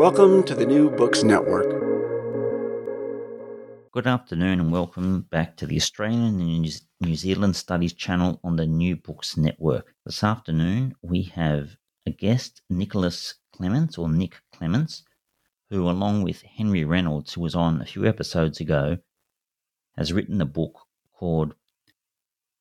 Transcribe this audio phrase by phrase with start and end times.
[0.00, 1.68] Welcome to the New Books Network.
[3.92, 8.64] Good afternoon and welcome back to the Australian and New Zealand Studies channel on the
[8.64, 9.94] New Books Network.
[10.06, 11.76] This afternoon we have
[12.06, 15.02] a guest, Nicholas Clements or Nick Clements,
[15.68, 18.96] who, along with Henry Reynolds, who was on a few episodes ago,
[19.98, 20.80] has written a book
[21.12, 21.54] called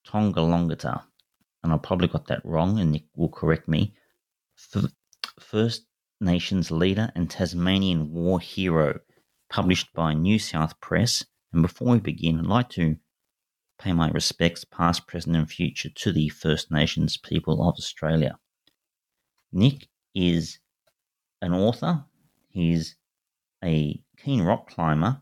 [0.05, 1.03] Tongerlongeter.
[1.63, 3.93] And I probably got that wrong, and Nick will correct me.
[5.39, 5.85] First
[6.21, 8.99] Nations leader and Tasmanian war hero
[9.49, 11.25] published by New South Press.
[11.53, 12.97] And before we begin, I'd like to
[13.79, 18.37] pay my respects, past, present, and future, to the First Nations people of Australia.
[19.51, 20.59] Nick is
[21.41, 22.03] an author,
[22.49, 22.95] he's
[23.63, 25.21] a keen rock climber,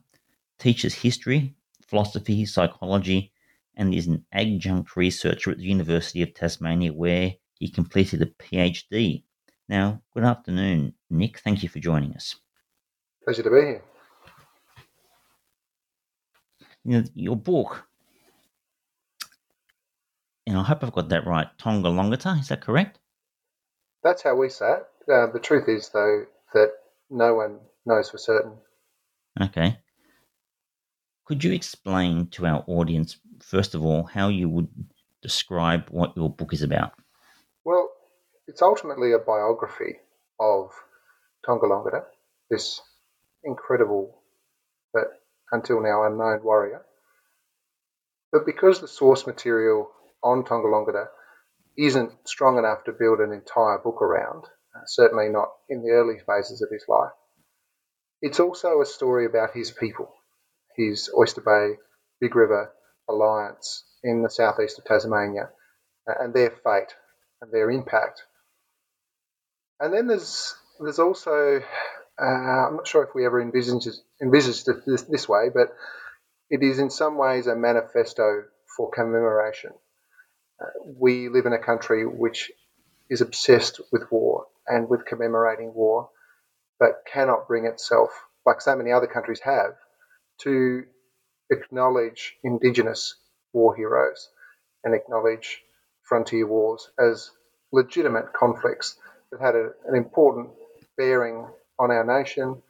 [0.59, 3.31] teaches history, philosophy, psychology,
[3.75, 9.23] and is an adjunct researcher at the University of Tasmania, where he completed a PhD.
[9.69, 11.39] Now, good afternoon, Nick.
[11.39, 12.35] Thank you for joining us.
[13.23, 13.83] Pleasure to be here.
[16.87, 17.85] you know, your book,
[20.47, 22.97] and I hope I've got that right, Tongerlongeter, is that correct?
[24.03, 25.11] That's how we say it.
[25.11, 26.69] Uh, the truth is, though, that
[27.09, 28.53] no one knows for certain.
[29.41, 29.77] Okay.
[31.25, 34.69] Could you explain to our audience, first of all, how you would
[35.21, 36.93] describe what your book is about?
[37.65, 37.89] Well,
[38.47, 39.97] it's ultimately a biography
[40.39, 40.71] of
[41.47, 42.05] Tongerlongeter,
[42.49, 42.81] this
[43.43, 44.21] incredible
[44.93, 45.07] but
[45.51, 46.85] until now unknown warrior.
[48.31, 49.91] But because the source material
[50.23, 51.07] on Tongerlongeter
[51.77, 56.19] isn't strong enough to build an entire book around, uh, certainly not in the early
[56.25, 57.11] phases of his life,
[58.21, 60.11] it's also a story about his people,
[60.75, 61.77] his Oyster Bay,
[62.19, 62.73] Big River
[63.07, 65.49] Alliance in the southeast of Tasmania,
[66.09, 66.93] uh, and their fate
[67.41, 68.23] and their impact.
[69.79, 71.61] And then there's there's also
[72.19, 73.89] uh, I'm not sure if we ever envisaged,
[74.21, 75.75] envisaged it this, this way, but
[76.49, 78.45] it is in some ways a manifesto
[78.75, 79.71] for commemoration.
[80.59, 80.65] Uh,
[80.97, 82.51] we live in a country which
[83.09, 86.09] is obsessed with war and with commemorating war,
[86.79, 88.09] but cannot bring itself,
[88.45, 89.75] like so many other countries have,
[90.39, 90.83] to
[91.51, 93.15] acknowledge Indigenous
[93.53, 94.29] war heroes
[94.83, 95.61] and acknowledge
[96.01, 97.29] frontier wars as
[97.71, 98.97] legitimate conflicts
[99.31, 100.49] that had a, an important
[100.97, 101.47] bearing
[101.79, 102.61] on our nation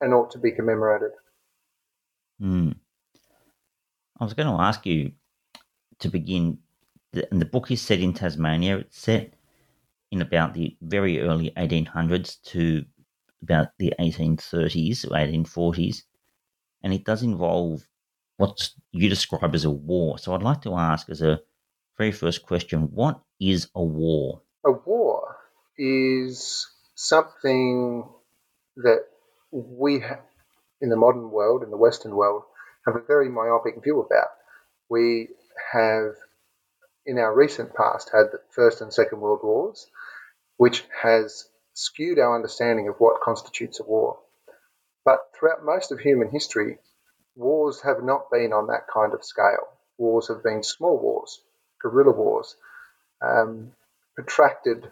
[0.00, 1.10] and ought to be commemorated.
[2.40, 2.72] Hmm.
[4.18, 5.12] I was going to ask you
[6.00, 6.58] to begin,
[7.30, 8.78] and the book is set in Tasmania.
[8.78, 9.34] It's set
[10.10, 12.84] in about the very early 1800s to
[13.42, 16.02] about the 1830s or 1840s,
[16.82, 17.86] and it does involve
[18.38, 20.18] what you describe as a war.
[20.18, 21.40] So I'd like to ask, as a
[21.96, 24.42] very first question, what is a war?
[24.66, 25.05] A war
[25.78, 28.08] is something
[28.76, 29.04] that
[29.50, 30.02] we
[30.80, 32.42] in the modern world, in the Western world,
[32.86, 34.28] have a very myopic view about.
[34.88, 35.28] We
[35.72, 36.14] have,
[37.04, 39.86] in our recent past, had the First and Second World Wars,
[40.56, 44.18] which has skewed our understanding of what constitutes a war.
[45.04, 46.78] But throughout most of human history,
[47.34, 49.68] wars have not been on that kind of scale.
[49.98, 51.40] Wars have been small wars,
[51.80, 52.56] guerrilla wars,
[53.22, 53.72] um,
[54.14, 54.90] protracted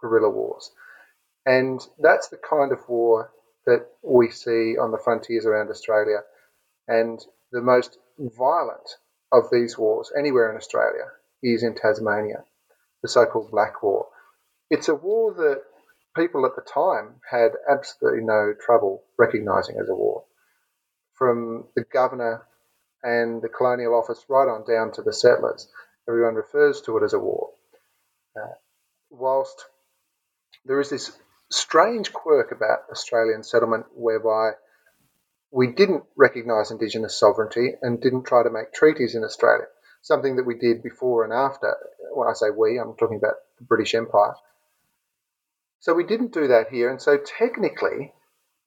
[0.00, 0.70] guerrilla wars.
[1.46, 3.30] And that's the kind of war
[3.66, 6.20] that we see on the frontiers around Australia.
[6.86, 7.20] And
[7.52, 8.88] the most violent
[9.32, 11.06] of these wars anywhere in Australia
[11.42, 12.44] is in Tasmania,
[13.02, 14.08] the so called Black War.
[14.70, 15.62] It's a war that
[16.16, 20.24] people at the time had absolutely no trouble recognising as a war.
[21.14, 22.46] From the governor
[23.02, 25.68] and the colonial office right on down to the settlers,
[26.08, 27.50] everyone refers to it as a war.
[28.36, 28.54] Uh,
[29.10, 29.64] whilst
[30.68, 31.10] there is this
[31.50, 34.50] strange quirk about Australian settlement whereby
[35.50, 39.64] we didn't recognise Indigenous sovereignty and didn't try to make treaties in Australia,
[40.02, 41.74] something that we did before and after.
[42.12, 44.34] When I say we, I'm talking about the British Empire.
[45.80, 48.12] So we didn't do that here, and so technically,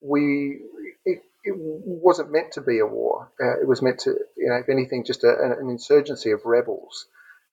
[0.00, 0.60] we
[1.04, 3.30] it, it wasn't meant to be a war.
[3.40, 7.06] Uh, it was meant to, you know, if anything, just a, an insurgency of rebels,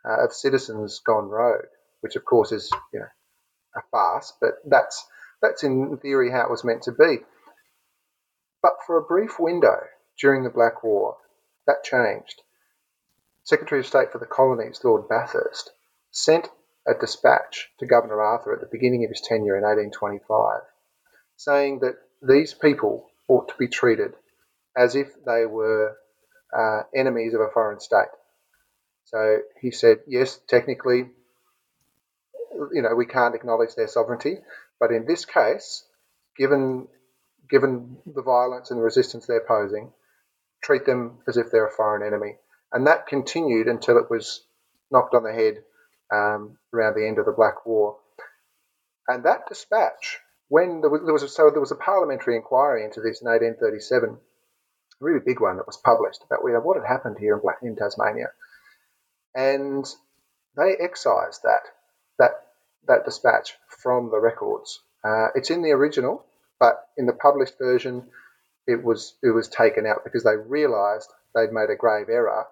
[0.06, 1.66] uh, of citizens gone rogue,
[2.00, 3.08] which of course is, you know,
[3.80, 4.34] a farce.
[4.40, 5.06] But that's
[5.42, 7.20] that's in theory how it was meant to be.
[8.62, 9.80] But for a brief window
[10.20, 11.18] during the Black War,
[11.66, 12.42] that changed.
[13.44, 15.72] Secretary of State for the Colonies, Lord Bathurst,
[16.12, 16.50] sent
[16.88, 20.62] a dispatch to Governor Arthur at the beginning of his tenure in 1825,
[21.38, 24.14] saying that these people ought to be treated
[24.76, 25.96] as if they were
[26.56, 28.08] uh, enemies of a foreign state.
[29.06, 31.10] So he said, yes, technically,
[32.74, 34.38] you know, we can't acknowledge their sovereignty,
[34.80, 35.84] but in this case,
[36.38, 36.88] given
[37.50, 39.92] given the violence and the resistance they're posing,
[40.64, 42.36] treat them as if they're a foreign enemy.
[42.72, 44.46] And that continued until it was
[44.92, 45.64] knocked on the head
[46.14, 47.98] um, around the end of the Black War.
[49.08, 50.20] And that dispatch,
[50.50, 53.28] when there was, there was a, so there was a parliamentary inquiry into this in
[53.28, 54.18] 1837, a
[55.00, 57.58] really big one that was published about you know, what had happened here in, Black,
[57.64, 58.28] in Tasmania,
[59.34, 59.86] and
[60.56, 61.62] they excised that
[62.20, 62.49] that
[62.88, 64.82] that dispatch from the records.
[65.04, 66.26] Uh, it's in the original,
[66.60, 68.04] but in the published version,
[68.68, 72.46] it was it was taken out because they realised they'd made a grave error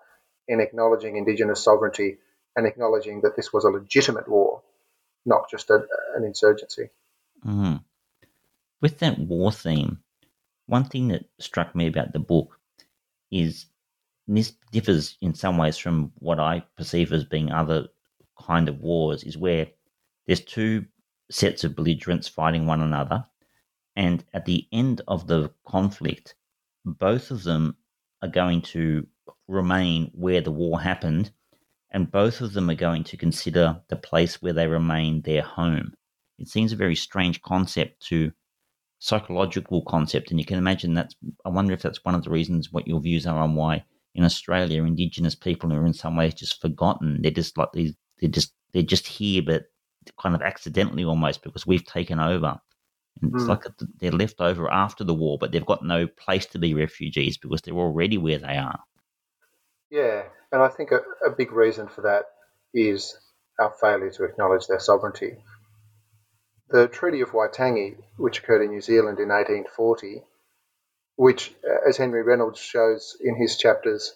[0.47, 2.17] in acknowledging Indigenous sovereignty
[2.55, 4.61] and acknowledging that this was a legitimate war,
[5.25, 5.85] not just a,
[6.15, 6.89] an insurgency.
[7.45, 7.83] Mm.
[8.81, 9.99] With that war theme,
[10.65, 12.59] one thing that struck me about the book
[13.31, 13.65] is
[14.27, 17.87] this differs in some ways from what I perceive as being other
[18.39, 19.67] kind of wars, is where
[20.27, 20.85] there's two
[21.31, 23.25] sets of belligerents fighting one another,
[23.95, 26.35] and at the end of the conflict,
[26.85, 27.77] both of them
[28.21, 29.07] are going to
[29.47, 31.31] remain where the war happened,
[31.91, 35.93] and both of them are going to consider the place where they remain their home.
[36.37, 38.31] It seems a very strange concept to
[38.99, 41.15] psychological concept, and you can imagine that's.
[41.45, 43.83] I wonder if that's one of the reasons what your views are on why
[44.15, 47.21] in Australia Indigenous people are in some ways just forgotten.
[47.21, 47.93] They're just like these.
[48.19, 49.65] They're just they're just here, but
[50.15, 52.59] kind of accidentally almost because we've taken over.
[53.21, 53.47] And it's mm.
[53.47, 53.63] like
[53.99, 57.61] they're left over after the war, but they've got no place to be refugees because
[57.61, 58.79] they're already where they are.
[59.89, 62.25] Yeah, and I think a, a big reason for that
[62.73, 63.17] is
[63.59, 65.37] our failure to acknowledge their sovereignty.
[66.69, 70.21] The Treaty of Waitangi, which occurred in New Zealand in 1840,
[71.15, 74.13] which, uh, as Henry Reynolds shows in his chapters,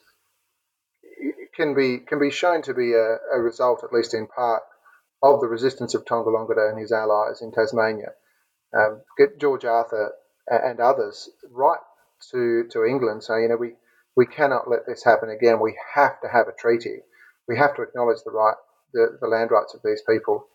[1.55, 4.63] can be can be shown to be a, a result, at least in part,
[5.23, 8.13] of the resistance of Tongerlongeter and his allies in Tasmania
[8.75, 10.13] um, get George Arthur
[10.47, 11.79] and others right
[12.31, 13.73] to, to England saying, you know, we,
[14.15, 15.59] we cannot let this happen again.
[15.59, 16.99] We have to have a treaty.
[17.47, 18.55] We have to acknowledge the right,
[18.93, 20.47] the, the land rights of these people.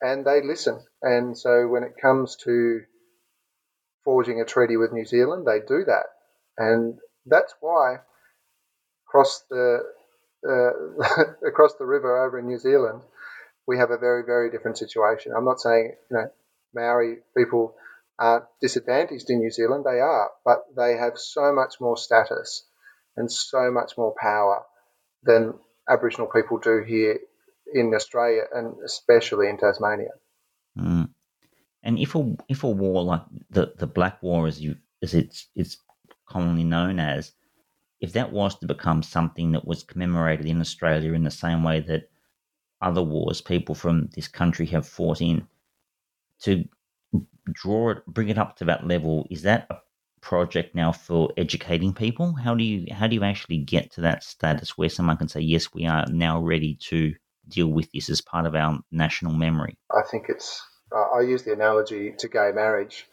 [0.00, 0.80] And they listen.
[1.02, 2.80] And so when it comes to
[4.04, 6.06] forging a treaty with New Zealand, they do that.
[6.58, 7.96] And that's why
[9.06, 9.80] across the
[10.48, 10.70] uh,
[11.46, 13.00] across the river over in New Zealand,
[13.66, 15.32] we have a very very different situation.
[15.36, 16.30] I'm not saying you know
[16.74, 17.74] Maori people
[18.18, 19.84] are disadvantaged in New Zealand.
[19.84, 22.64] They are, but they have so much more status
[23.16, 24.62] and so much more power
[25.22, 25.54] than
[25.88, 27.18] Aboriginal people do here
[27.72, 30.12] in Australia and especially in Tasmania.
[30.78, 31.10] Mm.
[31.82, 35.48] And if a if a war like the the Black War, as you as it's
[35.54, 35.78] it's
[36.28, 37.32] commonly known as,
[38.00, 41.80] if that was to become something that was commemorated in Australia in the same way
[41.80, 42.10] that
[42.80, 45.46] other wars people from this country have fought in,
[46.42, 46.64] to
[47.52, 49.76] draw it, bring it up to that level, is that a
[50.20, 52.34] project now for educating people?
[52.34, 55.40] How do you how do you actually get to that status where someone can say,
[55.40, 57.14] yes, we are now ready to
[57.48, 59.78] deal with this as part of our national memory?
[59.90, 60.62] I think it's.
[60.92, 63.06] I use the analogy to gay marriage.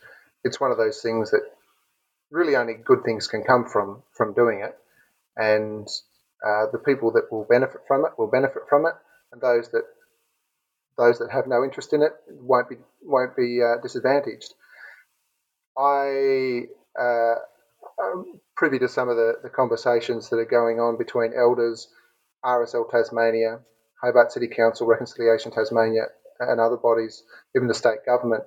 [0.44, 1.42] It's one of those things that
[2.32, 4.78] really only good things can come from from doing it,
[5.38, 5.88] and
[6.46, 8.94] uh, the people that will benefit from it will benefit from it,
[9.34, 9.84] and those that
[10.98, 14.54] those that have no interest in it won't be won't be uh, disadvantaged.
[15.78, 17.36] I uh,
[18.00, 21.90] am privy to some of the, the conversations that are going on between elders,
[22.46, 23.62] RSL Tasmania,
[24.02, 26.04] Hobart City Council, Reconciliation Tasmania,
[26.40, 27.24] and other bodies,
[27.56, 28.44] even the state government,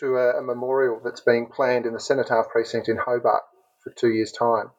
[0.00, 3.42] to a, a memorial that's being planned in the Cenotaph precinct in Hobart
[3.82, 4.70] for two years' time.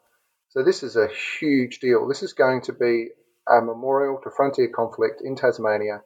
[0.49, 2.07] So this is a huge deal.
[2.07, 3.09] This is going to be
[3.49, 6.01] a memorial to frontier conflict in Tasmania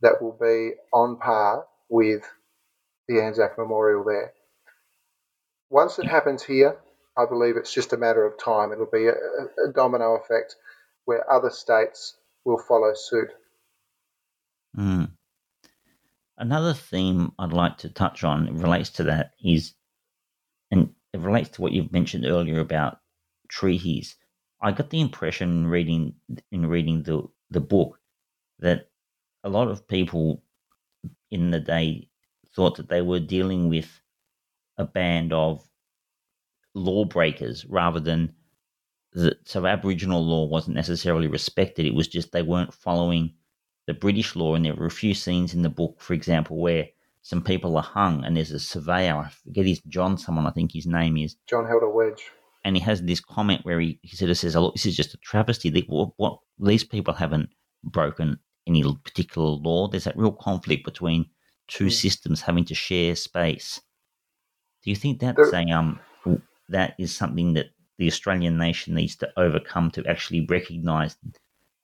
[0.00, 2.22] that will be on par with
[3.08, 4.32] the Anzac Memorial there.
[5.70, 6.78] Once it happens here,
[7.16, 8.72] I believe it's just a matter of time.
[8.72, 10.56] It'll be a, a domino effect
[11.04, 13.28] where other states will follow suit.
[14.76, 15.10] Mm.
[16.36, 19.74] Another theme I'd like to touch on relates to that is,
[20.70, 22.98] and it relates to what you've mentioned earlier about
[23.48, 24.16] treaties.
[24.60, 26.14] I got the impression in reading
[26.50, 28.00] in reading the the book
[28.58, 28.88] that
[29.44, 30.42] a lot of people
[31.30, 32.08] in the day
[32.54, 34.00] thought that they were dealing with
[34.78, 35.68] a band of
[36.74, 38.34] lawbreakers rather than
[39.12, 41.86] the, so Aboriginal law wasn't necessarily respected.
[41.86, 43.34] It was just they weren't following
[43.86, 46.88] the British law, and there were a few scenes in the book, for example, where
[47.22, 49.16] some people are hung, and there's a surveyor.
[49.16, 51.36] I forget his John, someone I think his name is.
[51.46, 52.30] John Helder Wedge,
[52.68, 54.94] and he has this comment where he, he sort of says, "Oh, look, this is
[54.94, 55.70] just a travesty.
[55.88, 57.48] What, what these people haven't
[57.82, 59.88] broken any particular law.
[59.88, 61.30] There's that real conflict between
[61.66, 61.92] two mm.
[61.92, 63.80] systems having to share space.
[64.84, 65.98] Do you think that's there, a um
[66.68, 71.16] that is something that the Australian nation needs to overcome to actually recognise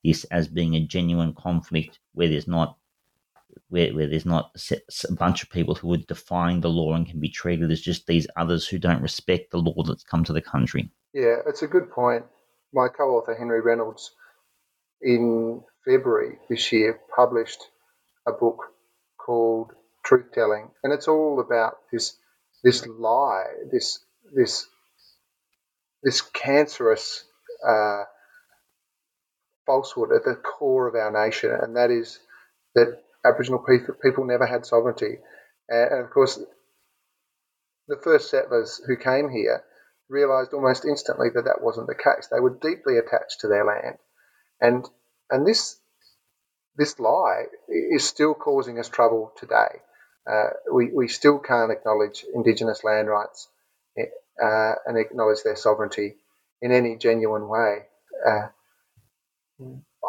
[0.05, 2.77] this as being a genuine conflict where there's not
[3.69, 4.51] where, where there's not
[5.09, 8.07] a bunch of people who would define the law and can be treated as just
[8.07, 10.91] these others who don't respect the law that's come to the country.
[11.13, 12.25] Yeah, it's a good point.
[12.73, 14.13] My co-author Henry Reynolds
[15.01, 17.63] in February this year published
[18.27, 18.65] a book
[19.19, 19.73] called
[20.05, 22.17] Truth Telling, and it's all about this
[22.65, 24.01] this lie, this
[24.35, 24.67] this
[26.03, 27.25] this cancerous
[27.67, 28.05] uh,
[29.67, 32.19] falsehood at the core of our nation, and that is
[32.75, 33.65] that Aboriginal
[34.03, 35.19] people, never had sovereignty.
[35.69, 36.39] And, and of course,
[37.89, 39.65] the first settlers who came here
[40.09, 42.29] realised almost instantly that that wasn't the case.
[42.31, 43.97] They were deeply attached to their land,
[44.61, 44.89] and
[45.31, 45.79] and this
[46.77, 49.81] this lie is still causing us trouble today.
[50.31, 53.49] Uh, we, we still can't acknowledge Indigenous land rights
[54.43, 56.17] uh, and acknowledge their sovereignty
[56.61, 57.83] in any genuine way.
[58.27, 58.49] Uh,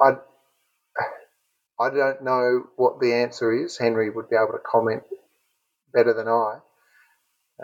[0.01, 0.11] I,
[1.79, 3.77] I don't know what the answer is.
[3.77, 5.03] Henry would be able to comment
[5.93, 6.59] better than I.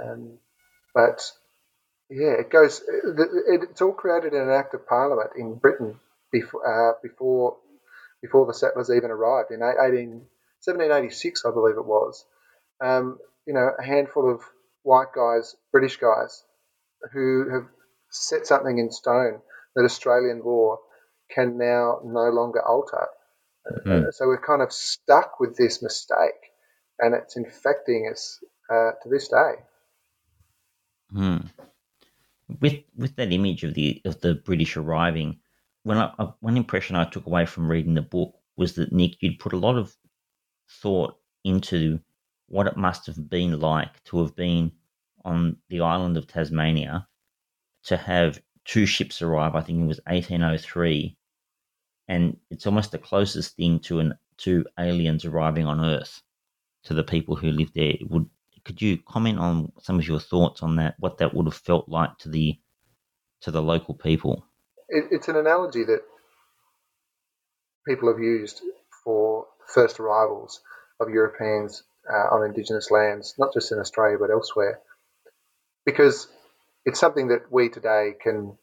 [0.01, 0.38] Um,
[0.94, 1.22] but
[2.10, 2.82] yeah, it goes.
[2.88, 6.00] It's all created in an act of parliament in Britain
[6.32, 7.58] before uh, before
[8.22, 10.27] before the settlers even arrived in 18,
[10.63, 12.25] 1786, I believe it was.
[12.80, 14.41] Um, you know, a handful of
[14.84, 16.44] white guys, British guys,
[17.13, 17.65] who have
[18.12, 19.41] set something in stone
[19.75, 20.77] that Australian law
[21.32, 23.08] can now no longer alter.
[23.65, 26.51] Uh, so we're kind of stuck with this mistake,
[27.00, 29.53] and it's infecting us uh, to this day.
[31.12, 31.38] Hmm.
[32.60, 35.39] With with that image of the of the British arriving,
[35.84, 39.39] when I, one impression I took away from reading the book was that Nick, you'd
[39.39, 39.96] put a lot of
[40.82, 42.00] thought into
[42.48, 44.72] what it must have been like to have been
[45.24, 47.08] on the island of Tasmania
[47.84, 49.56] to have two ships arrive.
[49.56, 51.18] I think it was 1803,
[52.12, 56.22] and it's almost the closest thing to an to aliens arriving on Earth
[56.84, 57.94] to the people who live there.
[58.10, 58.30] Would
[58.65, 60.96] could you comment on some of your thoughts on that?
[61.00, 62.60] What that would have felt like to the
[63.44, 64.46] to the local people?
[64.89, 66.01] It, it's an analogy that
[67.88, 68.62] people have used
[69.06, 70.62] for first arrivals
[71.00, 74.82] of Europeans uh, on Indigenous lands, not just in Australia but elsewhere,
[75.86, 76.27] because
[76.86, 78.58] it's something that we today can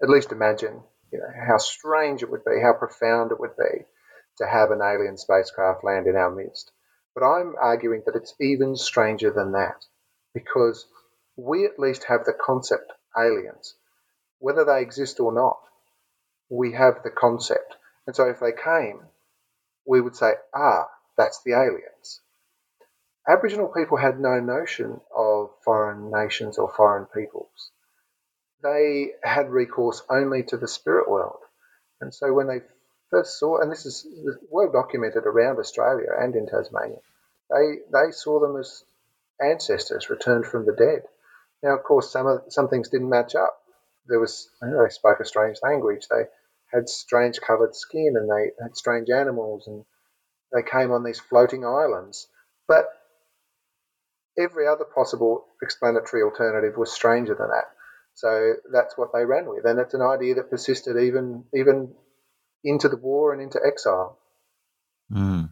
[0.00, 0.84] at least imagine.
[1.12, 3.84] You know how strange it would be, how profound it would be
[4.38, 6.72] to have an alien spacecraft land in our midst.
[7.14, 9.84] But I'm arguing that it's even stranger than that,
[10.32, 10.86] because
[11.36, 13.76] we at least have the concept aliens,
[14.38, 15.60] whether they exist or not.
[16.48, 17.76] We have the concept,
[18.06, 19.02] and so if they came,
[19.86, 20.88] we would say, ah,
[21.18, 22.20] that's the aliens.
[23.28, 27.71] Aboriginal people had no notion of foreign nations or foreign peoples.
[28.62, 31.40] They had recourse only to the spirit world.
[32.00, 32.60] And so when they
[33.10, 34.06] first saw, and this is
[34.50, 36.98] well documented around Australia and in Tasmania,
[37.50, 38.84] they, they saw them as
[39.40, 41.02] ancestors returned from the dead.
[41.62, 43.60] Now, of course, some, of, some things didn't match up.
[44.06, 46.06] There was, know, they spoke a strange language.
[46.08, 46.24] They
[46.72, 49.84] had strange coloured skin and they had strange animals and
[50.52, 52.28] they came on these floating islands.
[52.66, 52.86] But
[54.38, 57.70] every other possible explanatory alternative was stranger than that.
[58.14, 61.94] So that's what they ran with, and it's an idea that persisted even even
[62.62, 64.18] into the war and into exile.
[65.12, 65.50] Mm.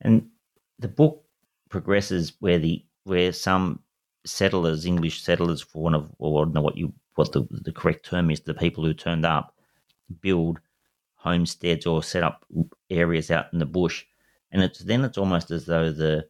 [0.00, 0.28] And
[0.78, 1.24] the book
[1.68, 3.80] progresses where the where some
[4.24, 7.72] settlers, English settlers, for one of or I don't know what you what the, the
[7.72, 9.54] correct term is, the people who turned up,
[10.20, 10.58] build
[11.16, 12.44] homesteads or set up
[12.90, 14.04] areas out in the bush,
[14.52, 16.26] and it's then it's almost as though the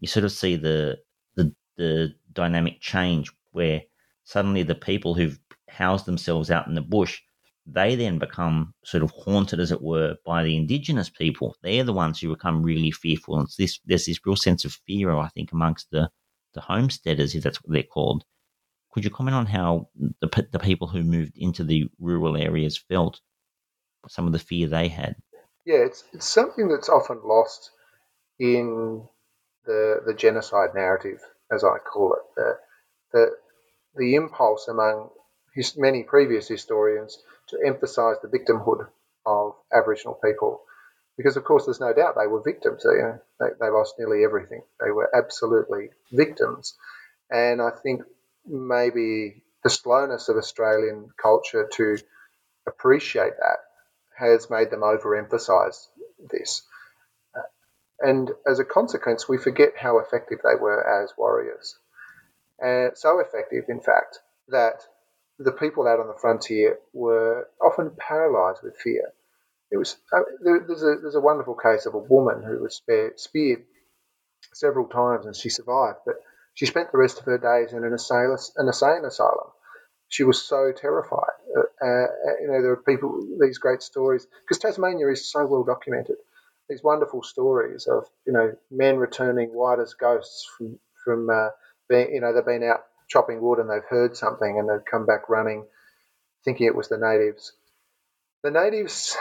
[0.00, 0.98] you sort of see the
[1.34, 3.82] the the dynamic change where
[4.26, 7.20] suddenly the people who've housed themselves out in the bush
[7.66, 11.56] they then become sort of haunted, as it were, by the indigenous people.
[11.62, 13.38] They're the ones who become really fearful.
[13.38, 16.08] And this, there's this real sense of fear, I think, amongst the,
[16.54, 18.24] the homesteaders, if that's what they're called.
[18.92, 19.88] Could you comment on how
[20.20, 23.20] the, the people who moved into the rural areas felt,
[24.08, 25.16] some of the fear they had?
[25.66, 27.72] Yeah, it's, it's something that's often lost
[28.38, 29.02] in
[29.64, 31.18] the, the genocide narrative,
[31.52, 32.22] as I call it.
[32.36, 32.52] The,
[33.12, 33.30] the,
[33.96, 35.10] the impulse among
[35.54, 38.86] his, many previous historians to emphasise the victimhood
[39.24, 40.62] of Aboriginal people.
[41.16, 42.82] Because, of course, there's no doubt they were victims.
[42.84, 44.62] You know, they, they lost nearly everything.
[44.84, 46.74] They were absolutely victims.
[47.30, 48.02] And I think
[48.46, 51.96] maybe the slowness of Australian culture to
[52.68, 53.58] appreciate that
[54.16, 55.88] has made them overemphasise
[56.30, 56.62] this.
[57.34, 57.40] Uh,
[58.00, 61.78] and as a consequence, we forget how effective they were as warriors.
[62.60, 64.82] And so effective, in fact, that
[65.38, 69.12] the people out on the frontier were often paralysed with fear.
[69.70, 72.82] It was uh, there, there's a there's a wonderful case of a woman who was
[73.16, 73.64] speared
[74.54, 76.16] several times and she survived, but
[76.54, 79.50] she spent the rest of her days in an insane, an insane asylum.
[80.08, 81.36] She was so terrified.
[81.56, 82.06] Uh, uh,
[82.40, 86.16] you know, there are people these great stories because Tasmania is so well documented.
[86.68, 91.30] These wonderful stories of you know men returning white as ghosts from from
[91.88, 95.06] being you know they've been out chopping wood and they've heard something and they've come
[95.06, 95.64] back running,
[96.44, 97.52] thinking it was the natives.
[98.42, 99.16] The natives,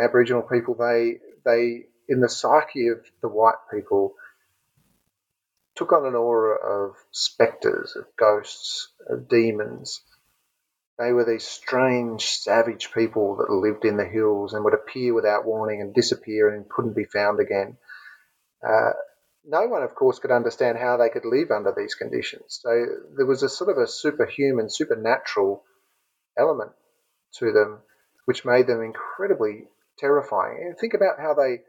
[0.00, 4.14] Aboriginal people, they they in the psyche of the white people
[5.76, 10.02] took on an aura of spectres, of ghosts, of demons.
[10.98, 15.46] They were these strange, savage people that lived in the hills and would appear without
[15.46, 17.78] warning and disappear and couldn't be found again.
[18.62, 18.90] Uh,
[19.44, 22.60] no one, of course, could understand how they could live under these conditions.
[22.62, 25.64] So there was a sort of a superhuman, supernatural
[26.38, 26.72] element
[27.38, 27.78] to them,
[28.26, 29.64] which made them incredibly
[29.98, 30.58] terrifying.
[30.66, 31.60] And think about how they,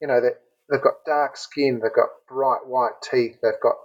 [0.00, 0.30] you know, they,
[0.70, 3.76] they've got dark skin, they've got bright white teeth, they've got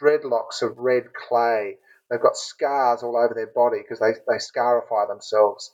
[0.00, 1.76] dreadlocks of red clay,
[2.10, 5.70] they've got scars all over their body because they, they scarify themselves.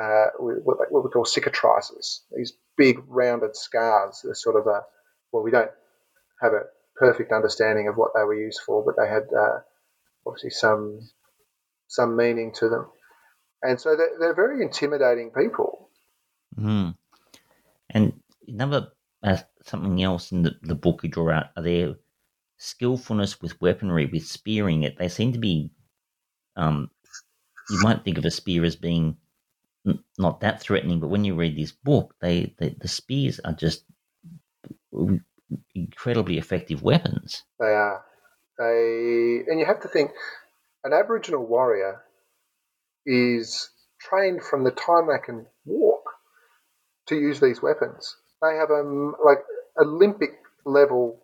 [0.00, 4.22] Uh, what, what we call cicatrices, these big rounded scars.
[4.24, 4.80] They're sort of a,
[5.30, 5.70] well, we don't
[6.40, 6.62] have a
[6.96, 9.60] perfect understanding of what they were used for, but they had uh,
[10.26, 11.00] obviously some
[11.86, 12.86] some meaning to them,
[13.62, 15.90] and so they're, they're very intimidating people.
[16.58, 16.96] Mm.
[17.90, 18.88] And another
[19.22, 21.94] uh, something else in the, the book you draw out are their
[22.58, 24.98] skillfulness with weaponry, with spearing it.
[24.98, 25.70] They seem to be,
[26.56, 26.90] um,
[27.70, 29.16] you might think of a spear as being
[30.18, 33.84] not that threatening, but when you read this book, they, they the spears are just
[35.74, 37.42] incredibly effective weapons.
[37.58, 38.04] They are.
[38.58, 40.10] They and you have to think
[40.84, 42.02] an Aboriginal warrior
[43.06, 46.04] is trained from the time they can walk
[47.08, 48.16] to use these weapons.
[48.42, 48.82] They have a
[49.24, 49.38] like
[49.80, 51.20] Olympic level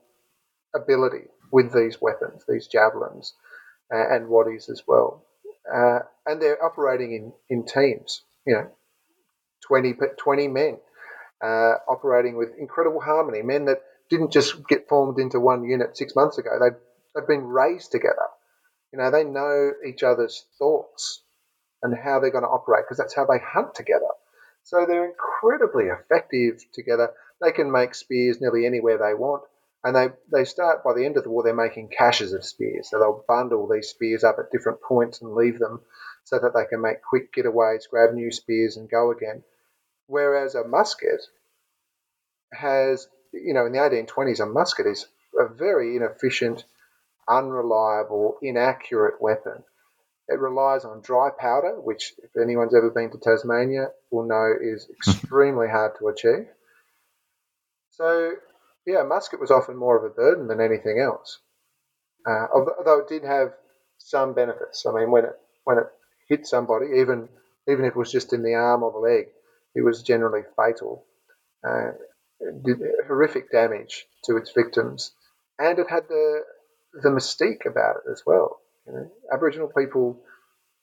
[0.74, 3.34] ability with these weapons, these javelins
[3.92, 5.24] uh, and waddies as well.
[5.72, 8.70] Uh, and they're operating in, in teams, you know,
[9.66, 10.78] 20, 20 men
[11.44, 16.14] uh, operating with incredible harmony, men that didn't just get formed into one unit six
[16.16, 16.50] months ago.
[16.60, 16.78] They've,
[17.14, 18.26] they've been raised together.
[18.92, 21.22] You know, they know each other's thoughts
[21.82, 24.08] and how they're going to operate because that's how they hunt together.
[24.64, 27.12] So they're incredibly effective together.
[27.40, 29.44] They can make spears nearly anywhere they want.
[29.82, 32.90] And they, they start by the end of the war, they're making caches of spears.
[32.90, 35.80] So they'll bundle these spears up at different points and leave them
[36.24, 39.42] so that they can make quick getaways, grab new spears, and go again.
[40.06, 41.22] Whereas a musket
[42.52, 45.06] has you know, in the 1820s, a musket is
[45.38, 46.64] a very inefficient,
[47.28, 49.64] unreliable, inaccurate weapon.
[50.28, 54.88] It relies on dry powder, which, if anyone's ever been to Tasmania, will know is
[55.08, 56.48] extremely hard to achieve.
[57.90, 58.32] So,
[58.86, 61.38] yeah, a musket was often more of a burden than anything else.
[62.26, 63.54] Uh, although it did have
[63.98, 64.84] some benefits.
[64.86, 65.32] I mean, when it
[65.64, 65.86] when it
[66.28, 67.28] hit somebody, even
[67.68, 69.28] even if it was just in the arm or the leg,
[69.74, 71.04] it was generally fatal.
[71.66, 71.92] Uh,
[72.64, 75.12] did horrific damage to its victims,
[75.58, 76.42] and it had the
[77.02, 78.60] the mystique about it as well.
[78.86, 80.22] You know, Aboriginal people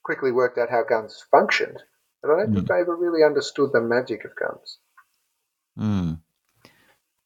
[0.04, 1.82] quickly worked out how guns functioned,
[2.22, 2.56] but I don't mm.
[2.56, 4.80] think they ever really understood the magic of guns.
[5.78, 6.22] Mm.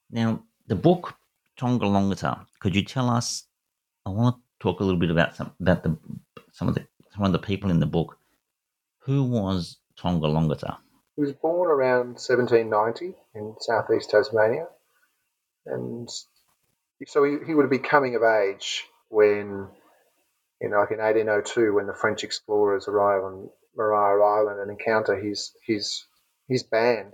[0.09, 1.15] Now, the book
[1.59, 2.45] Tongerlongeter.
[2.59, 3.43] could you tell us?
[4.05, 5.97] I want to talk a little bit about some about the
[6.51, 8.17] some of the some of the people in the book.
[9.05, 10.27] Who was Tonga
[11.15, 14.67] he was born around 1790 in southeast Tasmania,
[15.65, 16.09] and
[17.07, 19.67] so he, he would be coming of age when,
[20.61, 25.15] you know, like in 1802, when the French explorers arrive on Maria Island and encounter
[25.15, 26.05] his his
[26.47, 27.13] his band,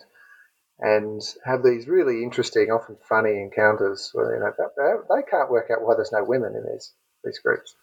[0.79, 4.11] and have these really interesting, often funny encounters.
[4.13, 7.39] Where, you know, they, they can't work out why there's no women in these these
[7.39, 7.75] groups.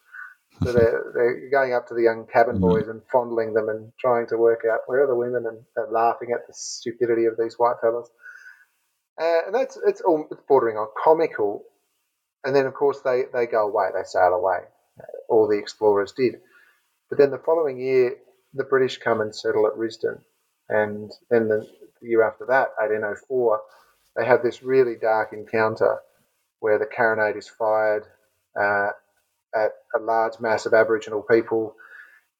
[0.63, 4.27] So they're, they're going up to the young cabin boys and fondling them and trying
[4.27, 7.55] to work out where are the women and they're laughing at the stupidity of these
[7.59, 8.09] white fellas.
[9.21, 11.63] Uh, and that's it's all it's bordering on comical.
[12.43, 14.59] And then of course they, they go away, they sail away.
[15.29, 16.35] All the explorers did.
[17.09, 18.15] But then the following year,
[18.53, 20.21] the British come and settle at Risdon.
[20.69, 21.67] And then the,
[22.01, 23.61] the year after that, 1804,
[24.15, 25.99] they have this really dark encounter
[26.59, 28.05] where the carronade is fired.
[28.59, 28.89] Uh,
[29.55, 31.75] at a large mass of Aboriginal people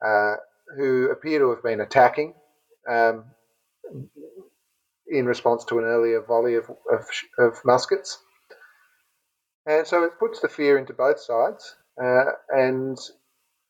[0.05, 0.35] uh,
[0.77, 2.33] who appear to have been attacking
[2.89, 3.25] um,
[5.07, 7.05] in response to an earlier volley of, of,
[7.39, 8.19] of, muskets.
[9.65, 12.97] And so it puts the fear into both sides, uh, and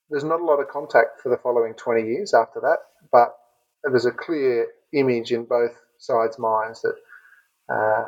[0.10, 2.80] there's not a lot of contact for the following 20 years after that,
[3.12, 3.36] but
[3.84, 6.96] there's a clear image in both sides' minds that
[7.74, 8.06] uh,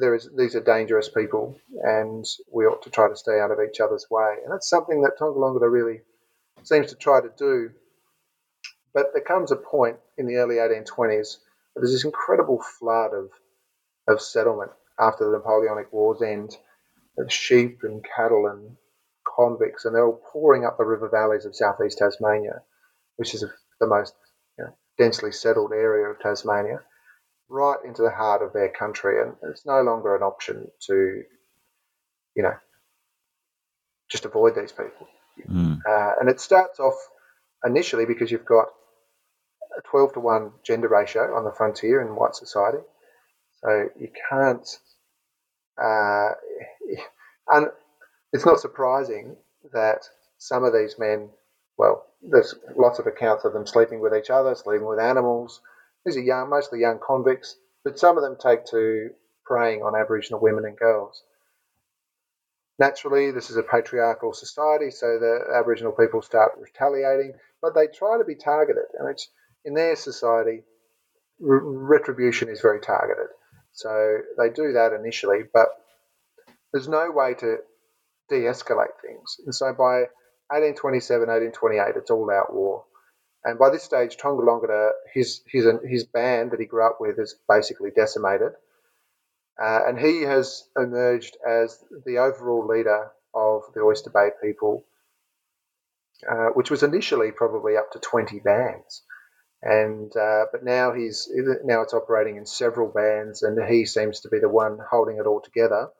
[0.00, 3.58] there is these are dangerous people, and we ought to try to stay out of
[3.60, 4.36] each other's way.
[4.42, 6.00] And that's something that Tonga really
[6.62, 7.70] seems to try to do.
[8.92, 11.38] But there comes a point in the early 1820s
[11.72, 13.30] where there's this incredible flood of
[14.08, 16.56] of settlement after the Napoleonic Wars end,
[17.18, 18.76] of sheep and cattle and
[19.24, 22.62] convicts, and they're all pouring up the river valleys of southeast Tasmania,
[23.16, 23.44] which is
[23.78, 24.14] the most
[24.58, 26.82] you know, densely settled area of Tasmania
[27.50, 31.22] right into the heart of their country, and it's no longer an option to,
[32.36, 32.54] you know,
[34.08, 35.08] just avoid these people.
[35.48, 35.80] Mm.
[35.86, 36.94] Uh, and it starts off
[37.64, 38.68] initially because you've got
[39.76, 42.78] a 12 to 1 gender ratio on the frontier in white society.
[43.62, 44.66] So you can't,
[45.80, 46.30] uh,
[47.48, 47.68] and
[48.32, 49.36] it's not surprising
[49.72, 50.08] that
[50.38, 51.30] some of these men,
[51.76, 55.60] well, there's lots of accounts of them sleeping with each other, sleeping with animals,
[56.04, 59.10] these are young, mostly young convicts, but some of them take to
[59.44, 61.22] preying on Aboriginal women and girls.
[62.78, 68.16] Naturally, this is a patriarchal society, so the Aboriginal people start retaliating, but they try
[68.16, 68.84] to be targeted.
[68.98, 69.28] And it's
[69.64, 70.62] in their society,
[71.38, 73.28] retribution is very targeted.
[73.72, 75.68] So they do that initially, but
[76.72, 77.58] there's no way to
[78.28, 79.36] de escalate things.
[79.44, 80.06] And so by
[80.48, 82.84] 1827, 1828, it's all out war.
[83.44, 87.36] And by this stage, Tongerlongeter, his, his, his band that he grew up with is
[87.48, 88.52] basically decimated.
[89.60, 94.84] Uh, and he has emerged as the overall leader of the Oyster Bay people,
[96.30, 99.02] uh, which was initially probably up to 20 bands.
[99.62, 101.28] And uh, but now he's
[101.64, 105.26] now it's operating in several bands, and he seems to be the one holding it
[105.26, 105.90] all together.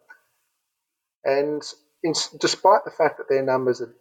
[1.25, 1.63] And
[2.03, 3.95] in, despite the fact that their numbers are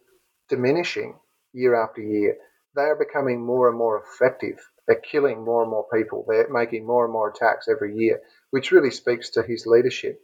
[0.48, 1.18] diminishing
[1.52, 2.38] year after year,
[2.74, 4.58] they are becoming more and more effective.
[4.86, 6.24] They're killing more and more people.
[6.28, 10.20] They're making more and more attacks every year, which really speaks to his leadership.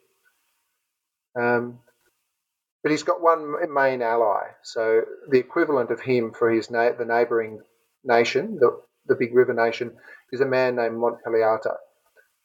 [1.39, 1.81] Um,
[2.83, 4.45] but he's got one main ally.
[4.63, 7.61] So the equivalent of him for his na- the neighbouring
[8.05, 9.97] nation, the, the big river nation,
[10.31, 11.77] is a man named Montpeliata.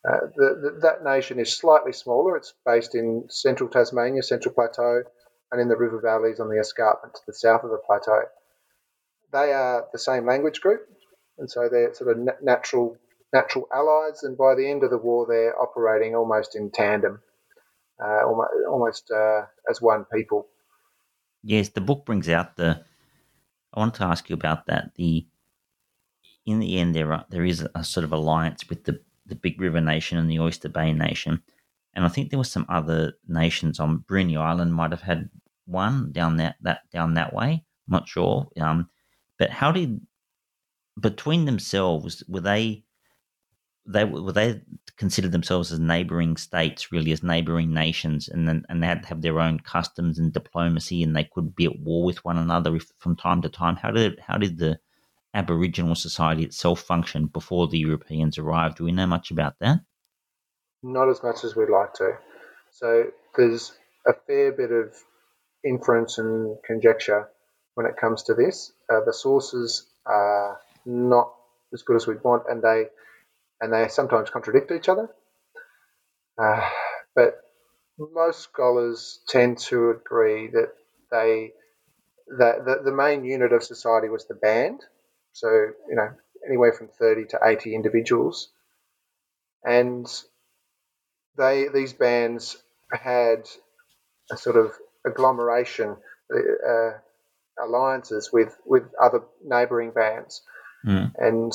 [0.08, 2.38] Uh, the, the, that nation is slightly smaller.
[2.38, 5.04] It's based in central Tasmania, Central Plateau,
[5.52, 8.24] and in the river valleys on the escarpment to the south of the plateau
[9.32, 10.82] they are the same language group,
[11.38, 12.98] and so they're sort of natural
[13.34, 14.24] natural allies.
[14.24, 17.22] And by the end of the war, they're operating almost in tandem,
[18.04, 18.26] uh,
[18.70, 20.48] almost, uh, as one people.
[21.44, 22.84] Yes, the book brings out the.
[23.74, 24.96] I want to ask you about that.
[24.96, 25.26] The
[26.46, 29.62] in the end, there are, there is a sort of alliance with the the Big
[29.62, 31.42] River Nation and the Oyster Bay Nation,
[31.94, 35.30] and I think there were some other nations on Bruny Island might have had
[35.66, 37.64] one down that that down that way.
[37.88, 38.50] I'm not sure.
[38.60, 38.90] Um,
[39.42, 40.00] but how did
[41.00, 42.84] between themselves were they
[43.88, 44.62] they were they
[44.98, 49.08] consider themselves as neighboring states, really as neighboring nations, and then and they had to
[49.08, 52.76] have their own customs and diplomacy, and they could be at war with one another
[52.76, 53.78] if, from time to time.
[53.78, 54.80] How did how did the
[55.34, 58.78] Aboriginal society itself function before the Europeans arrived?
[58.78, 59.80] Do we know much about that?
[60.84, 62.12] Not as much as we'd like to.
[62.70, 63.72] So there's
[64.06, 64.94] a fair bit of
[65.64, 67.28] inference and conjecture
[67.76, 68.72] when it comes to this.
[68.90, 71.34] Uh, the sources are not
[71.74, 72.86] as good as we'd want, and they
[73.60, 75.10] and they sometimes contradict each other.
[76.38, 76.68] Uh,
[77.16, 77.42] but
[77.98, 80.74] most scholars tend to agree that
[81.12, 81.54] they
[82.38, 84.82] that the, the main unit of society was the band.
[85.34, 86.10] So you know
[86.48, 88.50] anywhere from thirty to eighty individuals,
[89.64, 90.08] and
[91.38, 92.58] they these bands
[92.92, 93.48] had
[94.32, 94.72] a sort of
[95.06, 95.96] agglomeration,
[96.34, 96.92] uh,
[97.62, 100.42] alliances with, with other neighbouring bands.
[100.86, 101.14] Mm.
[101.18, 101.54] And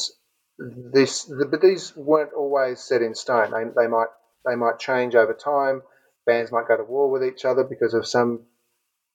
[0.58, 3.50] this, the, but these weren't always set in stone.
[3.50, 4.08] They, they might
[4.46, 5.82] they might change over time.
[6.24, 8.44] Bands might go to war with each other because of some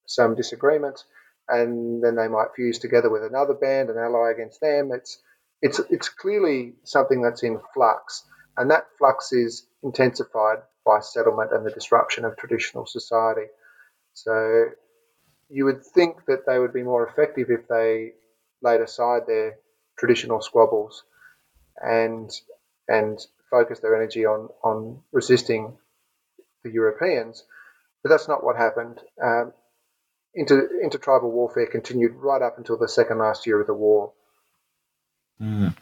[0.05, 1.03] some disagreement,
[1.47, 4.91] and then they might fuse together with another band and ally against them.
[4.93, 5.21] It's
[5.61, 8.23] it's it's clearly something that's in flux,
[8.57, 13.47] and that flux is intensified by settlement and the disruption of traditional society.
[14.13, 14.65] So
[15.51, 18.13] you would think that they would be more effective if they
[18.61, 19.57] laid aside their
[19.97, 21.03] traditional squabbles
[21.77, 22.31] and
[22.87, 25.77] and focus their energy on on resisting
[26.63, 27.43] the Europeans.
[28.01, 28.99] But that's not what happened.
[29.21, 29.53] Um,
[30.33, 34.13] inter, intertribal warfare continued right up until the second last year of the war.
[35.39, 35.75] Mm.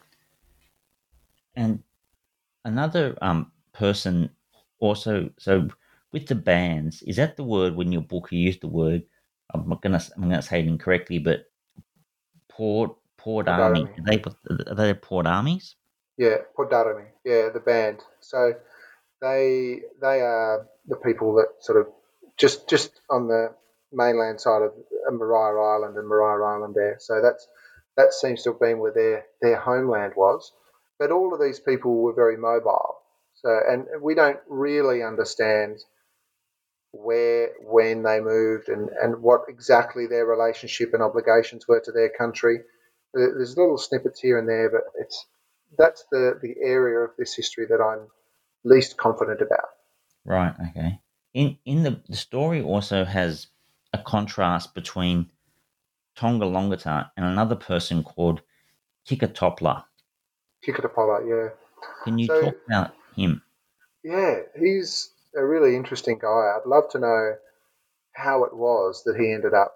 [1.56, 1.84] And
[2.66, 4.32] another um, person
[4.80, 5.70] also, so
[6.12, 9.04] with the bands, is that the word when your book you used the word?
[9.54, 11.46] I'm not gonna I'm gonna say it incorrectly, but
[12.50, 13.82] port port, port army.
[13.82, 13.92] army.
[14.00, 15.76] Are they are they port armies?
[16.18, 17.06] Yeah, Podarami.
[17.24, 18.00] Yeah, the band.
[18.20, 18.54] So
[19.22, 21.88] they they are the people that sort of
[22.38, 23.54] just just on the
[23.92, 24.74] mainland side of
[25.12, 26.98] Maria Island and Maria Island there.
[27.00, 27.48] So that's
[27.98, 30.52] that seems to have been where their their homeland was.
[30.98, 32.98] But all of these people were very mobile.
[33.36, 35.80] So and we don't really understand
[36.92, 42.10] where when they moved and, and what exactly their relationship and obligations were to their
[42.10, 42.60] country.
[43.14, 45.26] There's little snippets here and there, but it's
[45.78, 48.08] that's the, the area of this history that I'm
[48.64, 49.70] least confident about.
[50.26, 51.00] Right, okay.
[51.34, 53.48] In in the the story also has
[53.94, 55.30] a contrast between
[56.18, 58.42] Tongerlongeter and another person called
[59.08, 59.84] Kickerterpoller.
[60.68, 61.50] Kickerterpoller, yeah.
[62.04, 63.42] Can you so, talk about him?
[64.04, 66.28] Yeah, he's a really interesting guy.
[66.56, 67.36] I'd love to know
[68.14, 69.76] how it was that he ended up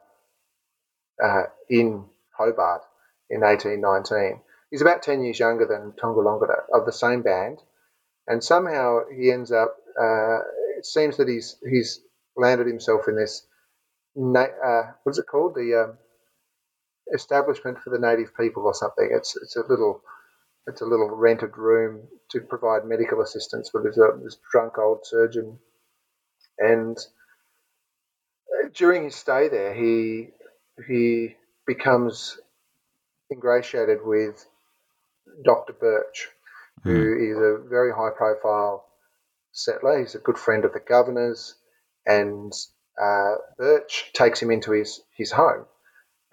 [1.24, 2.06] uh, in
[2.38, 2.82] Hobart
[3.30, 4.42] in 1819.
[4.72, 7.60] He's about 10 years younger than Tongerlongeter of the same band,
[8.28, 9.76] and somehow he ends up.
[10.00, 10.40] Uh,
[10.78, 12.00] it seems that he's he's
[12.36, 13.46] landed himself in this
[14.16, 15.56] uh, what's it called?
[15.56, 15.98] The um,
[17.14, 19.10] establishment for the native people or something.
[19.12, 20.02] It's it's a little
[20.68, 25.06] it's a little rented room to provide medical assistance for this, uh, this drunk old
[25.06, 25.60] surgeon.
[26.58, 30.30] And uh, during his stay there, he
[30.88, 32.40] he becomes
[33.32, 34.46] ingratiated with
[35.44, 35.74] Dr.
[35.74, 36.30] Birch,
[36.84, 37.32] who mm.
[37.32, 38.86] is a very high profile
[39.52, 40.00] settler.
[40.00, 41.56] He's a good friend of the governor's,
[42.06, 42.54] and
[43.02, 45.66] uh, Birch takes him into his, his home.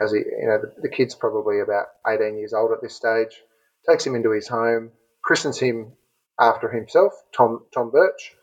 [0.00, 3.42] As he, you know, the, the kid's probably about 18 years old at this stage,
[3.88, 4.90] takes him into his home,
[5.22, 5.92] christens him
[6.38, 8.34] after himself, Tom, Tom Birch,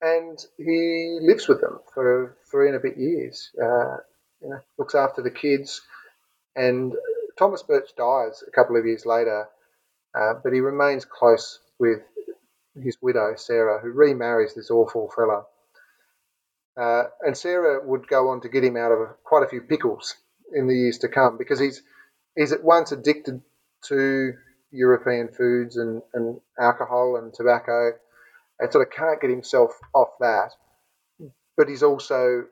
[0.00, 3.50] and he lives with them for three and a bit years.
[3.60, 3.96] Uh,
[4.40, 5.82] you know, looks after the kids,
[6.54, 6.94] and
[7.38, 9.48] Thomas Birch dies a couple of years later,
[10.14, 12.00] uh, but he remains close with
[12.82, 15.44] his widow Sarah, who remarries this awful fella.
[16.80, 20.14] Uh, and Sarah would go on to get him out of quite a few pickles
[20.52, 21.82] in the years to come because he's
[22.36, 23.42] he's at once addicted
[23.86, 24.32] to
[24.70, 27.92] European foods and, and alcohol and tobacco
[28.58, 30.50] and sort of can't get himself off that.
[31.56, 32.44] But he's also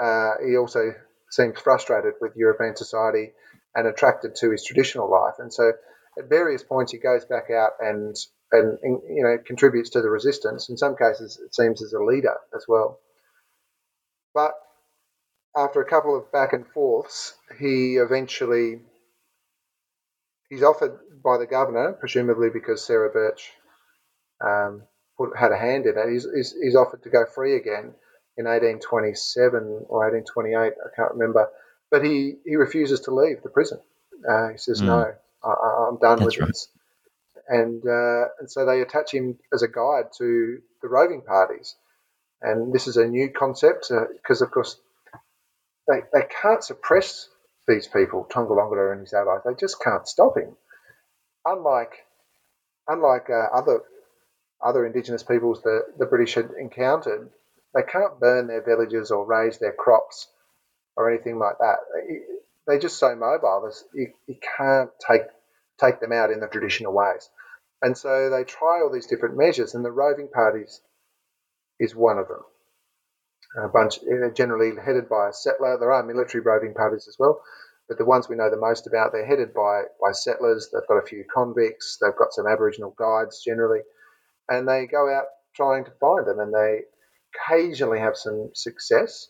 [0.00, 0.94] uh, he also
[1.30, 3.32] seems frustrated with European society
[3.74, 5.34] and attracted to his traditional life.
[5.38, 5.72] And so
[6.18, 8.16] at various points he goes back out and
[8.50, 10.68] and, and you know contributes to the resistance.
[10.68, 12.98] In some cases, it seems as a leader as well.
[14.34, 14.52] But
[15.56, 18.80] after a couple of back and forths, he eventually
[20.48, 23.50] he's offered by the governor, presumably because Sarah Birch
[24.44, 24.82] um,
[25.16, 26.10] put, had a hand in it.
[26.10, 27.94] He's, he's, he's, offered to go free again
[28.36, 31.48] in 1827 or 1828, I can't remember.
[31.90, 33.80] But he, he refuses to leave the prison.
[34.28, 34.86] Uh, he says, mm.
[34.86, 36.48] "No, I, am done That's with right.
[36.48, 36.68] this."
[37.48, 41.76] And uh, and so they attach him as a guide to the roving parties.
[42.42, 44.76] And this is a new concept because, uh, of course,
[45.88, 47.28] they, they can't suppress
[47.68, 49.42] these people, Tongerlongeter and his allies.
[49.44, 50.56] They just can't stop him.
[51.44, 51.92] Unlike
[52.88, 53.82] unlike uh, other
[54.64, 57.30] other indigenous peoples that the British had encountered,
[57.74, 60.28] they can't burn their villages or raise their crops
[60.96, 61.76] or anything like that.
[62.66, 63.70] They're just so mobile.
[63.94, 65.22] You, you can't take
[65.80, 67.30] take them out in the traditional ways.
[67.80, 70.80] And so they try all these different measures, and the roving parties
[71.78, 72.42] is one of them.
[73.64, 73.98] A bunch,
[74.34, 75.78] generally headed by a settler.
[75.78, 77.40] There are military roving parties as well,
[77.88, 80.70] but the ones we know the most about, they're headed by, by settlers.
[80.72, 81.98] They've got a few convicts.
[82.00, 83.80] They've got some Aboriginal guides generally,
[84.48, 85.24] and they go out
[85.56, 86.38] trying to find them.
[86.38, 86.82] And they
[87.34, 89.28] occasionally have some success,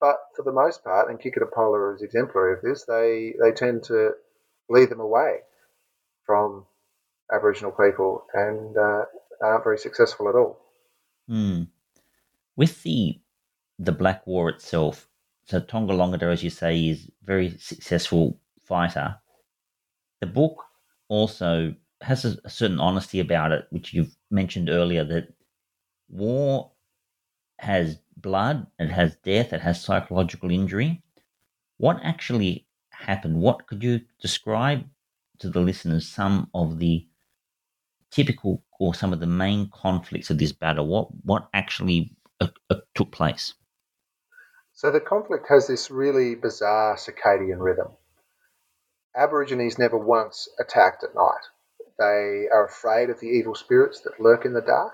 [0.00, 4.12] but for the most part, and Kickerterpoller is exemplary of this, they, they tend to
[4.68, 5.38] lead them away
[6.26, 6.66] from
[7.32, 9.04] Aboriginal people and uh,
[9.42, 10.60] aren't very successful at all.
[11.28, 11.62] Hmm.
[12.56, 13.18] With the
[13.78, 15.08] the Black War itself,
[15.46, 19.16] so Tongerlongeter, as you say, is very successful fighter.
[20.20, 20.64] The book
[21.08, 25.34] also has a, a certain honesty about it, which you've mentioned earlier, that
[26.08, 26.72] war
[27.58, 31.02] has blood, it has death, it has psychological injury.
[31.78, 33.40] What actually happened?
[33.40, 34.84] What could you describe
[35.38, 37.06] to the listeners some of the
[38.10, 40.86] typical or some of the main conflicts of this battle?
[40.86, 43.54] What what actually uh, uh, took place?
[44.84, 47.88] So the conflict has this really bizarre circadian rhythm.
[49.16, 51.40] Aborigines never once attacked at night.
[51.98, 54.92] They are afraid of the evil spirits that lurk in the dark,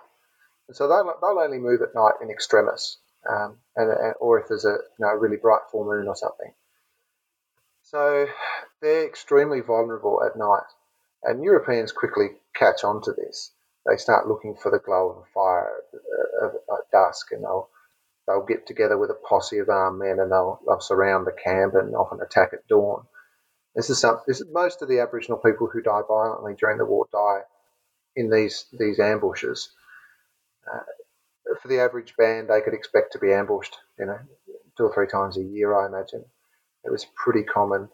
[0.68, 2.98] and so they'll, they'll only move at night in extremis,
[3.28, 6.54] um, and, and, or if there's a you know, really bright full moon or something.
[7.82, 8.28] So
[8.80, 10.70] they're extremely vulnerable at night,
[11.24, 13.50] and Europeans quickly catch on to this.
[13.86, 15.82] They start looking for the glow of a fire
[16.44, 17.68] at dusk, and they'll
[18.30, 21.74] they'll get together with a posse of armed men and they'll, they'll surround the camp
[21.74, 23.04] and often attack at dawn.
[23.74, 24.20] This is some.
[24.26, 27.40] This is, most of the Aboriginal people who die violently during the war die
[28.16, 29.70] in these these ambushes.
[30.66, 30.80] Uh,
[31.62, 34.18] for the average band, they could expect to be ambushed, you know,
[34.76, 36.24] two or three times a year, I imagine.
[36.84, 37.88] It was pretty common.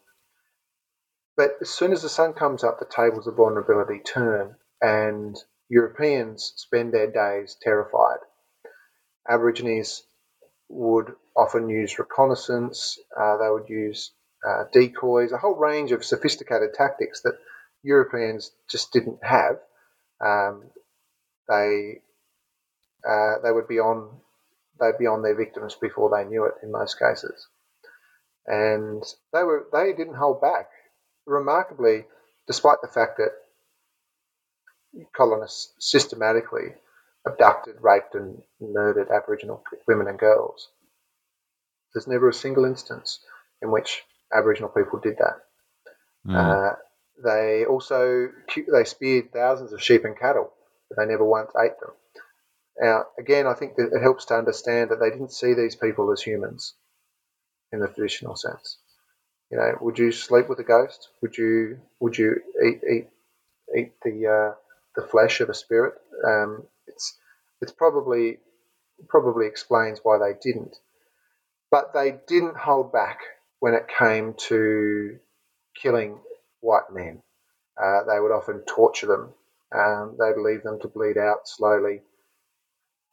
[1.37, 5.37] But as soon as the sun comes up, the tables of vulnerability turn, and
[5.69, 8.19] Europeans spend their days terrified.
[9.29, 10.07] Aborigines
[10.69, 14.13] would often use reconnaissance, uh, they would use
[14.47, 17.39] uh, decoys, a whole range of sophisticated tactics that
[17.83, 19.59] Europeans just didn't have.
[20.25, 20.65] Um,
[21.49, 22.01] they
[23.09, 24.09] uh, they would be on
[24.81, 27.47] they'd be on their victims before they knew it in most cases,
[28.47, 29.03] and
[29.33, 30.69] they were they didn't hold back.
[31.27, 32.05] Remarkably,
[32.47, 33.33] despite the fact that
[35.15, 36.75] colonists systematically
[37.27, 40.69] abducted, raped, and murdered Aboriginal women and girls.
[41.93, 43.21] There's never a single instance
[43.63, 45.41] in which Aboriginal people did that.
[46.27, 46.37] Mm.
[46.37, 46.77] Uh,
[47.25, 48.29] they also
[48.73, 50.53] they speared thousands of sheep and cattle,
[50.89, 51.93] but they never once ate them.
[52.79, 56.13] Now, again, I think that it helps to understand that they didn't see these people
[56.13, 56.75] as humans
[57.73, 58.79] in the traditional sense.
[59.51, 61.09] You know, would you sleep with a ghost?
[61.23, 63.09] Would you would you eat eat
[63.77, 64.55] eat the uh,
[64.97, 65.95] the flesh of a spirit?
[66.27, 67.19] Um, it's
[67.61, 68.39] it's probably
[69.09, 70.77] probably explains why they didn't.
[71.71, 73.21] But they didn't hold back
[73.61, 75.19] when it came to
[75.81, 76.19] killing
[76.61, 77.23] white men.
[77.83, 79.35] Uh, they would often torture them.
[79.75, 82.03] Um, they'd leave them to bleed out slowly,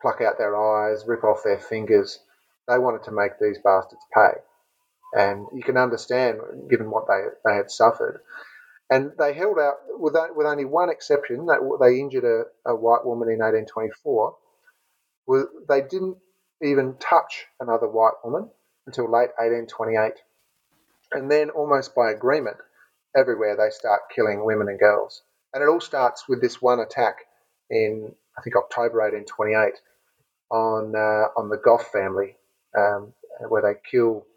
[0.01, 2.19] pluck out their eyes, rip off their fingers.
[2.67, 4.39] They wanted to make these bastards pay.
[5.13, 8.21] And you can understand, given what they, they had suffered.
[8.93, 13.03] And they held out, with, with only one exception, that they injured a, a white
[13.03, 14.36] woman in 1824.
[15.67, 16.17] They didn't
[16.62, 18.51] even touch another white woman
[18.86, 20.13] until late 1828.
[21.12, 22.58] And then, almost by agreement,
[23.17, 25.23] everywhere they start killing women and girls.
[25.56, 27.15] And it all starts with this one attack
[27.71, 29.73] in, I think, October 1828
[30.51, 32.36] on, uh, on the Gough family,
[32.77, 33.12] um,
[33.49, 34.27] where they kill,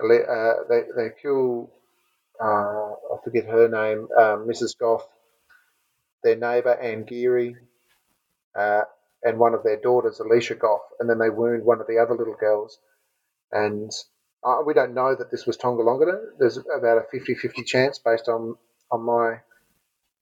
[0.00, 1.72] uh, they, they kill
[2.40, 4.78] uh, I forget her name, um, Mrs.
[4.78, 5.06] Gough,
[6.22, 7.56] their neighbour Anne Geary,
[8.58, 8.82] uh,
[9.22, 12.14] and one of their daughters, Alicia Gough, and then they wound one of the other
[12.14, 12.78] little girls.
[13.50, 13.90] And
[14.44, 16.38] uh, we don't know that this was Tongerlongeter.
[16.38, 18.56] There's about a 50-50 chance based on,
[18.90, 19.40] on my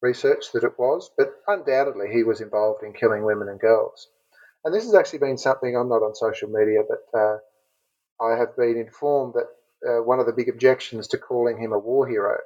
[0.01, 4.09] research that it was, but undoubtedly he was involved in killing women and girls.
[4.65, 7.39] And this has actually been something I'm not on social media, but uh,
[8.21, 9.49] I have been informed that
[9.87, 12.37] uh, one of the big objections to calling him a war hero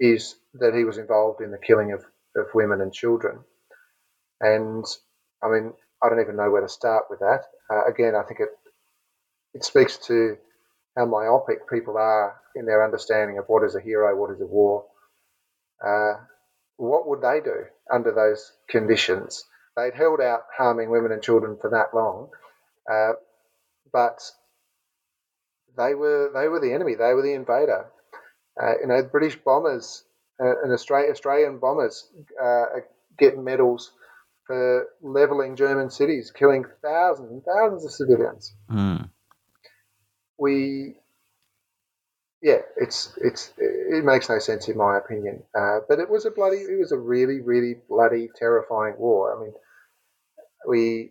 [0.00, 2.04] is that he was involved in the killing of,
[2.36, 3.38] of women and children.
[4.40, 4.84] And
[5.42, 7.44] I mean, I don't even know where to start with that.
[7.70, 8.48] Uh, again, I think it
[9.54, 10.36] it speaks to
[10.96, 14.46] how myopic people are in their understanding of what is a hero, what is a
[14.46, 14.84] war.
[15.84, 16.14] Uh,
[16.76, 19.44] what would they do under those conditions?
[19.76, 22.30] They'd held out harming women and children for that long,
[22.90, 23.14] uh,
[23.92, 24.20] but
[25.76, 26.94] they were they were the enemy.
[26.94, 27.86] They were the invader.
[28.60, 30.04] Uh, you know, British bombers
[30.40, 32.08] uh, and Australian Australian bombers
[32.42, 32.64] uh,
[33.18, 33.92] get medals
[34.46, 38.54] for leveling German cities, killing thousands and thousands of civilians.
[38.70, 39.08] Mm.
[40.38, 40.96] We,
[42.42, 45.42] yeah, it's it's it makes no sense in my opinion.
[45.56, 49.36] Uh, but it was a bloody, it was a really really bloody, terrifying war.
[49.36, 49.54] I mean,
[50.68, 51.10] we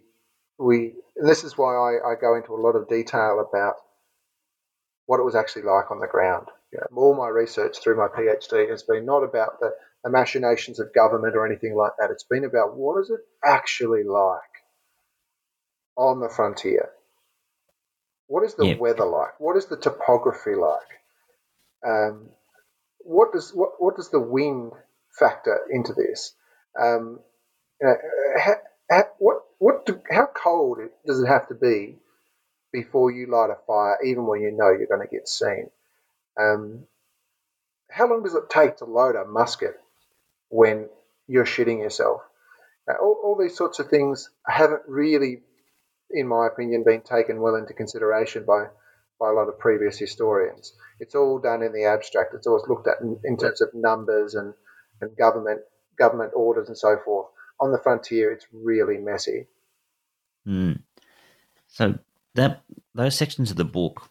[0.58, 3.76] we, and this is why I, I go into a lot of detail about
[5.14, 6.48] what it was actually like on the ground.
[6.72, 9.70] You know, all my research through my PhD has been not about the,
[10.04, 12.10] the machinations of government or anything like that.
[12.10, 14.40] It's been about what is it actually like
[15.96, 16.90] on the frontier?
[18.26, 18.76] What is the Yeah.
[18.80, 19.40] weather like?
[19.40, 20.82] What is the topography like?
[21.88, 22.30] Um,
[23.02, 24.72] what does what, what does the wind
[25.20, 26.34] factor into this?
[26.82, 27.20] Um,
[27.82, 27.96] you know,
[28.40, 32.00] ha, what what do, how cold does it have to be
[32.74, 35.70] before you light a fire, even when you know you're going to get seen?
[36.40, 36.86] Um,
[37.90, 39.80] how long does it take to load a musket
[40.50, 40.90] when
[41.28, 42.22] you're shitting yourself?
[42.90, 45.42] Uh, all, all these sorts of things haven't really,
[46.10, 48.66] in my opinion, been taken well into consideration by,
[49.20, 50.74] by a lot of previous historians.
[51.00, 52.34] It's all done in the abstract.
[52.34, 54.54] It's always looked at in, in terms of numbers and,
[55.00, 55.62] and government
[55.98, 57.28] government orders and so forth.
[57.60, 59.46] On the frontier, it's really messy.
[60.48, 60.82] Mm.
[61.68, 62.00] So
[62.36, 62.64] that
[62.96, 64.10] those sections of the book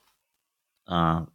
[0.88, 1.26] are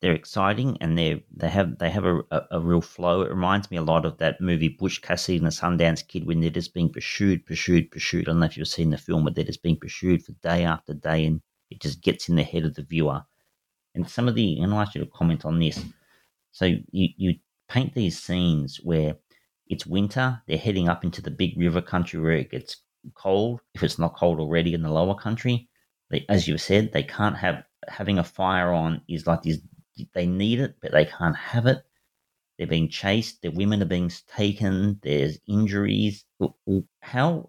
[0.00, 3.20] they're exciting and they they have they have a, a, a real flow.
[3.22, 6.40] It reminds me a lot of that movie Butch Cassidy and the Sundance Kid when
[6.40, 8.26] they're just being pursued, pursued, pursued.
[8.26, 10.64] I don't know if you've seen the film, but they're just being pursued for day
[10.64, 13.22] after day, and it just gets in the head of the viewer.
[13.94, 15.84] And some of the, and ask you to comment on this.
[16.52, 17.34] So you you
[17.68, 19.16] paint these scenes where
[19.66, 22.78] it's winter, they're heading up into the big river country where it gets
[23.14, 25.68] cold, if it's not cold already in the lower country.
[26.10, 29.58] They, as you said, they can't have having a fire on is like this.
[30.14, 31.82] They need it, but they can't have it.
[32.58, 33.42] They're being chased.
[33.42, 34.98] Their women are being taken.
[35.02, 36.24] There's injuries.
[37.00, 37.48] How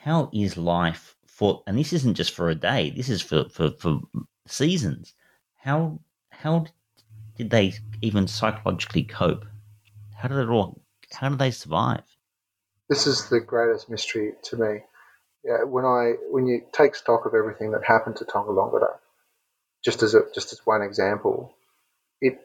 [0.00, 1.62] how is life for?
[1.66, 2.90] And this isn't just for a day.
[2.90, 4.00] This is for for, for
[4.46, 5.14] seasons.
[5.54, 6.00] How
[6.30, 6.66] how
[7.36, 9.44] did they even psychologically cope?
[10.14, 10.82] How did it all?
[11.12, 12.15] How did they survive?
[12.88, 14.80] This is the greatest mystery to me.
[15.44, 18.52] Yeah, when I when you take stock of everything that happened to Tonga
[19.84, 21.54] just as a, just as one example,
[22.20, 22.40] it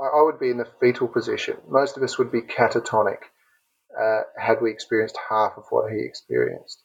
[0.00, 1.56] I, I would be in the fetal position.
[1.68, 3.18] Most of us would be catatonic
[3.98, 6.82] uh, had we experienced half of what he experienced.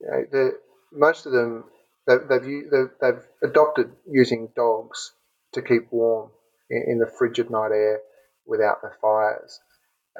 [0.00, 0.58] You know, the,
[0.92, 1.64] most of them
[2.06, 5.12] they've, they've, they've, they've adopted using dogs
[5.52, 6.30] to keep warm
[6.70, 8.00] in, in the frigid night air
[8.46, 9.60] without the fires.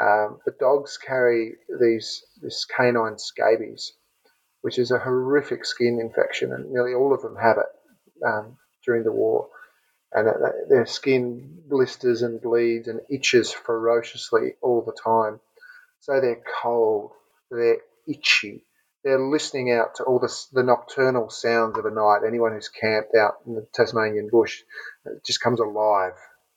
[0.01, 3.93] Um, but dogs carry these this canine scabies,
[4.63, 9.05] which is a horrific skin infection, and nearly all of them have it um, during
[9.05, 9.49] the war.
[10.15, 10.29] And
[10.69, 15.41] their skin blisters and bleeds and itches ferociously all the time.
[16.01, 17.13] So they're cold,
[17.51, 18.67] they're itchy,
[19.05, 22.27] they're listening out to all the, the nocturnal sounds of a night.
[22.27, 24.63] Anyone who's camped out in the Tasmanian bush
[25.25, 26.13] just comes alive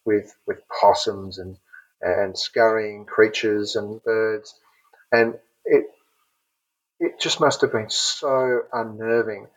[0.06, 1.58] with with possums and
[2.06, 4.54] and scurrying creatures and birds,
[5.12, 5.36] and
[5.66, 5.86] it
[7.00, 9.48] it just must have been so unnerving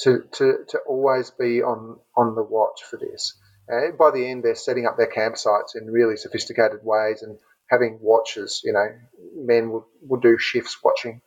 [0.00, 3.34] to to, to always be on on the watch for this.
[3.66, 7.38] And by the end, they're setting up their campsites in really sophisticated ways and
[7.70, 8.60] having watches.
[8.62, 8.86] You know,
[9.34, 11.22] men would, would do shifts watching,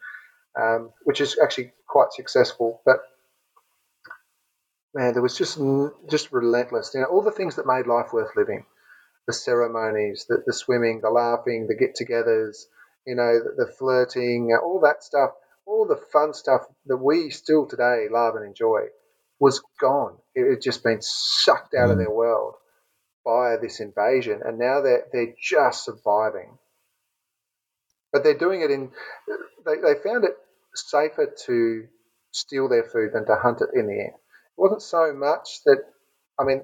[0.60, 2.82] um, which is actually quite successful.
[2.86, 2.98] But
[4.94, 5.60] man, there was just
[6.10, 6.92] just relentless.
[6.94, 8.66] You know, all the things that made life worth living
[9.28, 12.66] the ceremonies, the, the swimming, the laughing, the get togethers,
[13.06, 15.32] you know, the, the, flirting, all that stuff,
[15.66, 18.82] all the fun stuff that we still today love and enjoy
[19.40, 20.18] was gone.
[20.36, 21.94] It had just been sucked out mm.
[21.94, 22.56] of their world
[23.26, 24.42] by this invasion.
[24.44, 26.58] And now they're, they're just surviving.
[28.12, 28.92] But they're doing it in,
[29.66, 30.36] they, they found it
[30.76, 31.88] safer to
[32.32, 34.14] steal their food than to hunt it in the end.
[34.14, 35.84] It wasn't so much that,
[36.40, 36.64] I mean,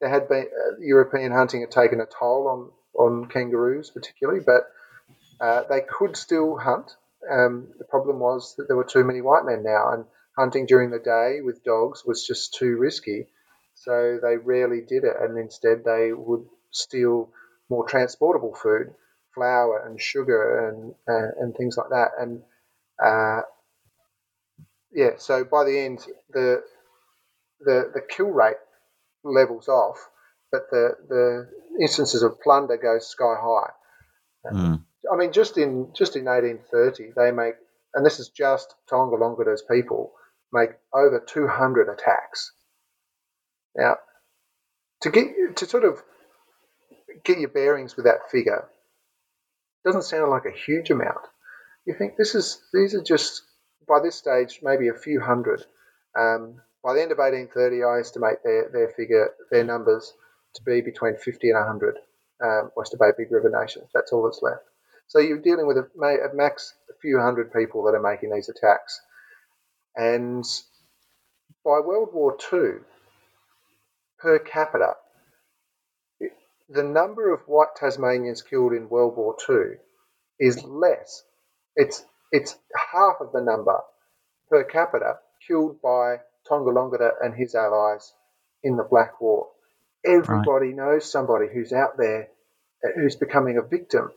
[0.00, 4.64] there had been uh, European hunting had taken a toll on on kangaroos particularly, but
[5.40, 6.92] uh, they could still hunt.
[7.30, 10.04] Um, the problem was that there were too many white men now, and
[10.38, 13.26] hunting during the day with dogs was just too risky.
[13.74, 17.30] So they rarely did it, and instead they would steal
[17.68, 18.94] more transportable food,
[19.34, 22.10] flour and sugar and uh, and things like that.
[22.18, 22.42] And
[23.02, 23.42] uh,
[24.92, 26.62] yeah, so by the end, the
[27.60, 28.56] the the kill rate
[29.24, 29.98] levels off,
[30.52, 31.48] but the, the
[31.80, 33.70] instances of plunder go sky high.
[34.52, 34.84] Mm.
[35.12, 37.54] I mean, just in just in 1830, they make,
[37.94, 40.12] and this is just Tongerlongeter's people
[40.52, 42.52] make over 200 attacks.
[43.76, 43.96] Now,
[45.02, 46.02] to get to sort of
[47.24, 48.68] get your bearings with that figure,
[49.84, 51.26] doesn't sound like a huge amount.
[51.86, 53.42] You think this is these are just
[53.86, 55.64] by this stage maybe a few hundred.
[56.18, 60.12] Um, by the end of 1830, I estimate their, their figure, their numbers
[60.54, 61.96] to be between 50 and 100
[62.44, 63.88] um, Oyster Bay Big River nations.
[63.94, 64.64] That's all that's left.
[65.06, 69.00] So you're dealing with a, a max few hundred people that are making these attacks.
[69.96, 70.44] And
[71.64, 72.80] by World War II,
[74.18, 74.94] per capita,
[76.68, 79.76] the number of white Tasmanians killed in World War II
[80.38, 81.22] is less.
[81.76, 82.56] It's it's
[82.92, 83.78] half of the number
[84.50, 86.16] per capita killed by
[86.50, 88.12] Tongerlongeter and his allies
[88.62, 89.48] in the Black War.
[90.04, 90.76] Everybody right.
[90.76, 92.28] knows somebody who's out there
[92.94, 94.10] who's becoming a victim.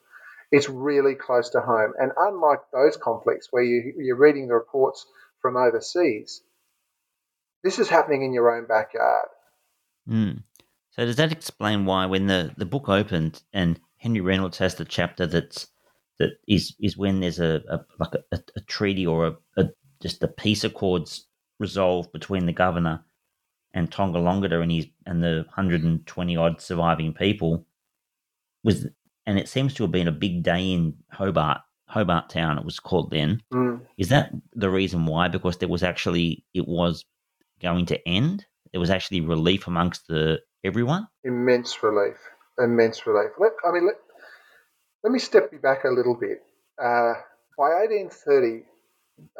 [0.51, 1.93] It's really close to home.
[1.99, 5.05] And unlike those conflicts where you, you're reading the reports
[5.41, 6.41] from overseas,
[7.63, 9.27] this is happening in your own backyard.
[10.09, 10.43] Mm.
[10.91, 14.85] So does that explain why when the, the book opened and Henry Reynolds has the
[14.85, 15.67] chapter that's
[16.19, 19.69] that is is when there's a, a like a, a, treaty or a, a
[20.01, 21.26] just the peace accords
[21.59, 23.03] resolved between the governor
[23.73, 27.65] and Tongerlongeter and his and the 120 odd surviving people
[28.63, 28.87] was
[29.25, 32.79] and it seems to have been a big day in Hobart Hobart town it was
[32.79, 33.41] called then.
[33.53, 33.81] Mm.
[33.97, 35.27] is that the reason why?
[35.27, 37.05] Because there was actually it was
[37.61, 38.45] going to end?
[38.71, 41.07] There was actually relief amongst the everyone?
[41.23, 42.17] Immense relief.
[42.59, 43.31] Immense relief.
[43.39, 43.95] Let, I mean let,
[45.03, 46.39] let me step you back a little bit.
[46.81, 47.13] Uh,
[47.57, 48.63] by 1830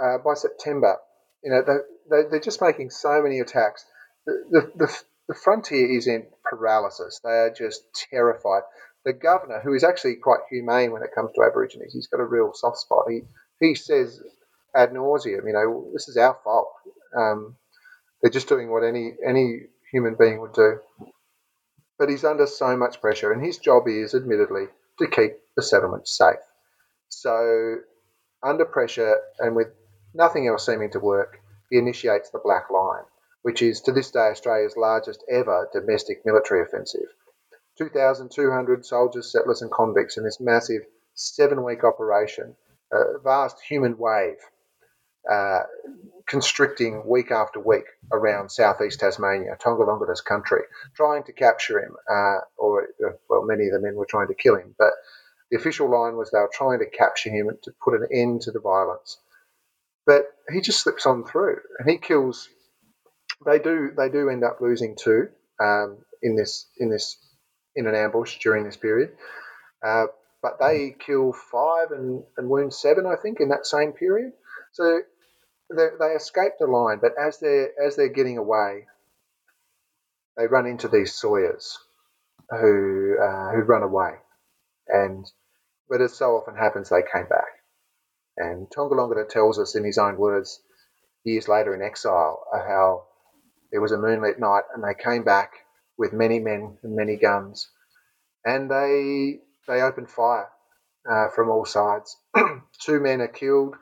[0.01, 0.97] uh, by September
[1.43, 1.77] you know they,
[2.09, 3.85] they, they're just making so many attacks
[4.27, 7.19] the, the, the frontier is in paralysis.
[7.23, 8.63] They are just terrified.
[9.05, 12.25] The governor, who is actually quite humane when it comes to Aborigines, he's got a
[12.25, 13.05] real soft spot.
[13.09, 13.21] He,
[13.59, 14.21] he says
[14.75, 16.67] ad nauseum, you know, this is our fault.
[17.17, 17.55] Um,
[18.21, 19.61] they're just doing what any, any
[19.91, 20.79] human being would do.
[21.97, 24.65] But he's under so much pressure, and his job is, admittedly,
[24.99, 26.35] to keep the settlement safe.
[27.09, 27.77] So,
[28.43, 29.69] under pressure and with
[30.17, 31.39] nothing else seeming to work,
[31.69, 33.05] he initiates the Black Line
[33.47, 37.07] which is to this day Australia's largest ever domestic military offensive.
[37.77, 40.81] 2,200 soldiers, settlers, and convicts in this massive
[41.13, 42.57] seven week operation,
[42.91, 44.35] a vast human wave
[45.31, 45.59] uh,
[46.25, 50.63] constricting week after week around southeast Tasmania, Tongerlongeter's country,
[50.93, 54.33] trying to capture him, uh, or, uh, well, many of the men were trying to
[54.33, 54.91] kill him, but
[55.51, 58.51] the official line was they were trying to capture him to put an end to
[58.51, 59.19] the violence.
[60.07, 62.49] But he just slips on through and he kills
[63.45, 65.27] they do they do end up losing two
[65.61, 67.17] um, in this in this
[67.75, 69.11] in an ambush during this period.
[69.85, 70.05] Uh,
[70.41, 74.33] but they kill five and, and wound seven, I think, in that same period.
[74.73, 75.01] So
[75.75, 78.85] they, escape the line, but as they're as they're getting away,
[80.37, 81.77] they run into these sawyers
[82.49, 84.11] who uh, who run away,
[84.87, 85.25] and
[85.89, 87.56] but as so often happens, they came back.
[88.37, 90.61] And Tongerlongeter tells us in his own words,
[91.23, 93.05] years later in exile, how
[93.71, 95.51] it was a moonlit night, and they came back
[95.97, 97.69] with many men and many guns,
[98.45, 100.49] and they they opened fire
[101.09, 102.15] uh, from all sides.
[102.81, 103.75] Two men are killed,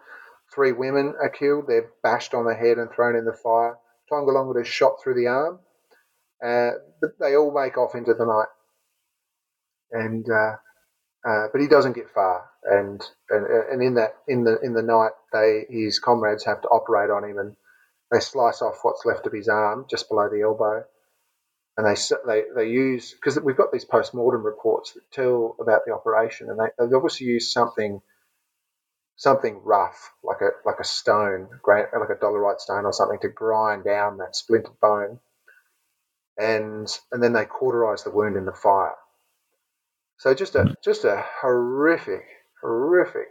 [0.53, 1.65] three women are killed.
[1.67, 3.77] They're bashed on the head and thrown in the fire.
[4.11, 5.59] Tongerlongeter is shot through the arm,
[6.43, 8.47] uh, but they all make off into the night,
[9.91, 10.55] and uh,
[11.27, 12.49] uh, but he doesn't get far.
[12.63, 16.69] And, and and in that in the in the night, they his comrades have to
[16.69, 17.55] operate on him and
[18.11, 20.83] they slice off what's left of his arm just below the elbow,
[21.77, 21.95] and they
[22.27, 26.49] they they use because we've got these post mortem reports that tell about the operation,
[26.49, 28.01] and they, they obviously use something
[29.17, 31.49] something rough like a like a stone,
[31.99, 35.19] like a dolerite stone or something, to grind down that splintered bone,
[36.37, 38.95] and and then they cauterize the wound in the fire.
[40.17, 42.25] So just a just a horrific,
[42.61, 43.29] horrific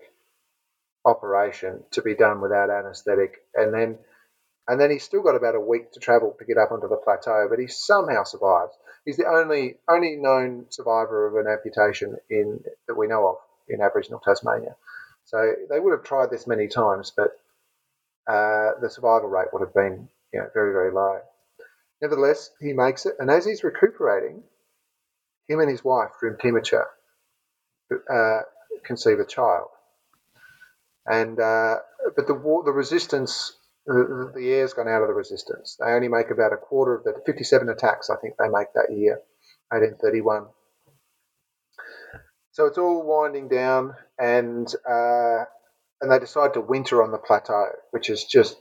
[1.05, 3.99] operation to be done without anaesthetic, and then
[4.69, 6.97] and then he's still got about a week to travel to get up onto the
[6.97, 8.73] plateau, but he somehow survives.
[9.05, 13.37] He's the only only known survivor of an amputation in that we know of
[13.69, 14.77] in Aboriginal Tasmania.
[15.25, 17.39] So they would have tried this many times, but
[18.27, 21.21] uh, the survival rate would have been you know, very very low.
[22.03, 24.43] Nevertheless, he makes it, and as he's recuperating,
[25.49, 26.85] him and his wife, Drim Timicha,
[28.11, 28.41] uh,
[28.85, 29.69] conceive a child.
[31.07, 31.77] And uh,
[32.17, 35.77] but the war, the resistance the, the air's gone out of the resistance.
[35.79, 38.93] They only make about a quarter of the 57 attacks, I think they make that
[38.93, 39.21] year,
[39.71, 40.47] 1831.
[42.53, 45.45] So it's all winding down, and uh,
[46.01, 48.57] and they decide to winter on the plateau, which is just,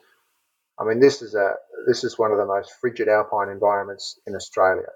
[0.80, 1.54] I mean, this is a
[1.86, 4.90] this is one of the most frigid alpine environments in Australia,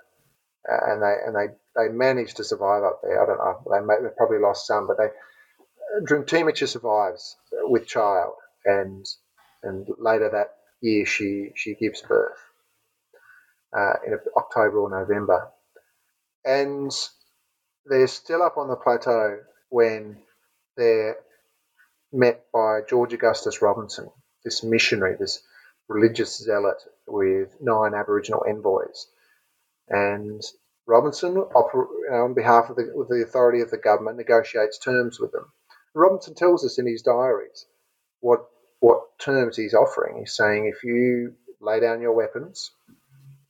[0.67, 3.21] and they and they they managed to survive up there.
[3.21, 5.07] I don't know, they may, they probably lost some, but they
[6.05, 8.33] Timicha survives with child,
[8.65, 9.05] and
[9.63, 12.37] and later that year she she gives birth
[13.77, 15.49] uh, in October or November,
[16.45, 16.91] and
[17.85, 19.39] they're still up on the plateau
[19.69, 20.17] when
[20.77, 21.17] they're
[22.13, 24.09] met by George Augustus Robinson,
[24.43, 25.41] this missionary, this
[25.89, 29.07] religious zealot with nine Aboriginal envoys.
[29.89, 30.41] And
[30.85, 35.51] Robinson, on behalf of the, the authority of the government, negotiates terms with them.
[35.93, 37.65] Robinson tells us in his diaries
[38.19, 38.45] what
[38.79, 40.19] what terms he's offering.
[40.19, 42.71] He's saying if you lay down your weapons,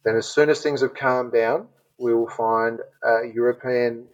[0.06, 1.68] then as soon as things have calmed down,
[2.00, 4.08] we will find a European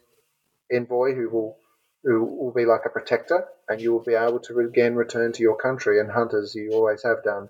[0.72, 1.58] envoy who will
[2.04, 5.42] who will be like a protector, and you will be able to again return to
[5.44, 7.50] your country and hunt as you always have done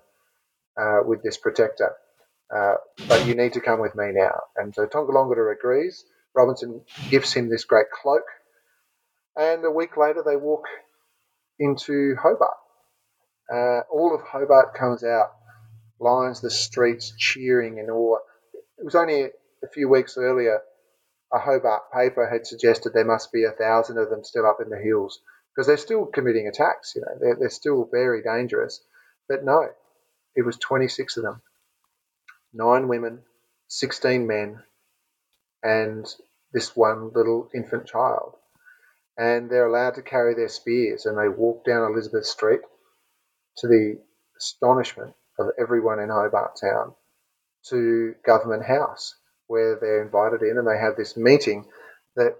[0.76, 1.94] uh, with this protector.
[2.54, 2.74] Uh,
[3.08, 4.40] but you need to come with me now.
[4.56, 6.04] And so Tongerlongeter agrees.
[6.34, 8.24] Robinson gives him this great cloak,
[9.36, 10.64] and a week later they walk
[11.60, 12.56] into Hobart.
[13.52, 15.30] Uh, all of Hobart comes out,
[16.00, 18.18] lines the streets cheering in awe.
[18.78, 20.60] It was only a few weeks earlier
[21.32, 24.70] a Hobart paper had suggested there must be a thousand of them still up in
[24.70, 25.20] the hills
[25.50, 26.94] because they're still committing attacks.
[26.94, 28.80] You know, they're, they're still very dangerous.
[29.28, 29.68] But no,
[30.36, 31.42] it was 26 of them
[32.54, 33.20] nine women,
[33.68, 34.62] 16 men,
[35.62, 36.06] and
[36.52, 38.34] this one little infant child.
[39.18, 42.60] And they're allowed to carry their spears and they walk down Elizabeth Street
[43.58, 43.98] to the
[44.38, 46.94] astonishment of everyone in Hobart Town
[47.68, 49.14] to Government House,
[49.46, 51.66] where they're invited in and they have this meeting
[52.16, 52.36] that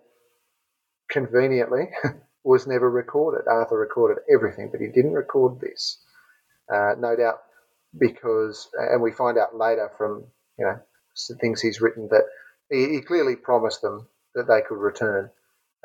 [1.10, 1.90] conveniently
[2.44, 3.48] was never recorded.
[3.48, 5.98] Arthur recorded everything, but he didn't record this.
[6.72, 7.38] Uh, no doubt
[7.98, 10.24] because, and we find out later from
[10.58, 10.78] you know
[11.40, 12.24] things he's written that
[12.70, 15.30] he, he clearly promised them that they could return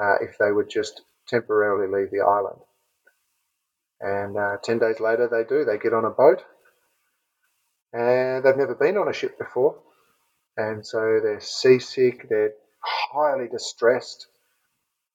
[0.01, 2.61] uh, if they would just temporarily leave the island.
[4.01, 5.65] And uh, 10 days later, they do.
[5.65, 6.41] They get on a boat.
[7.91, 9.77] And they've never been on a ship before.
[10.55, 14.27] And so they're seasick, they're highly distressed,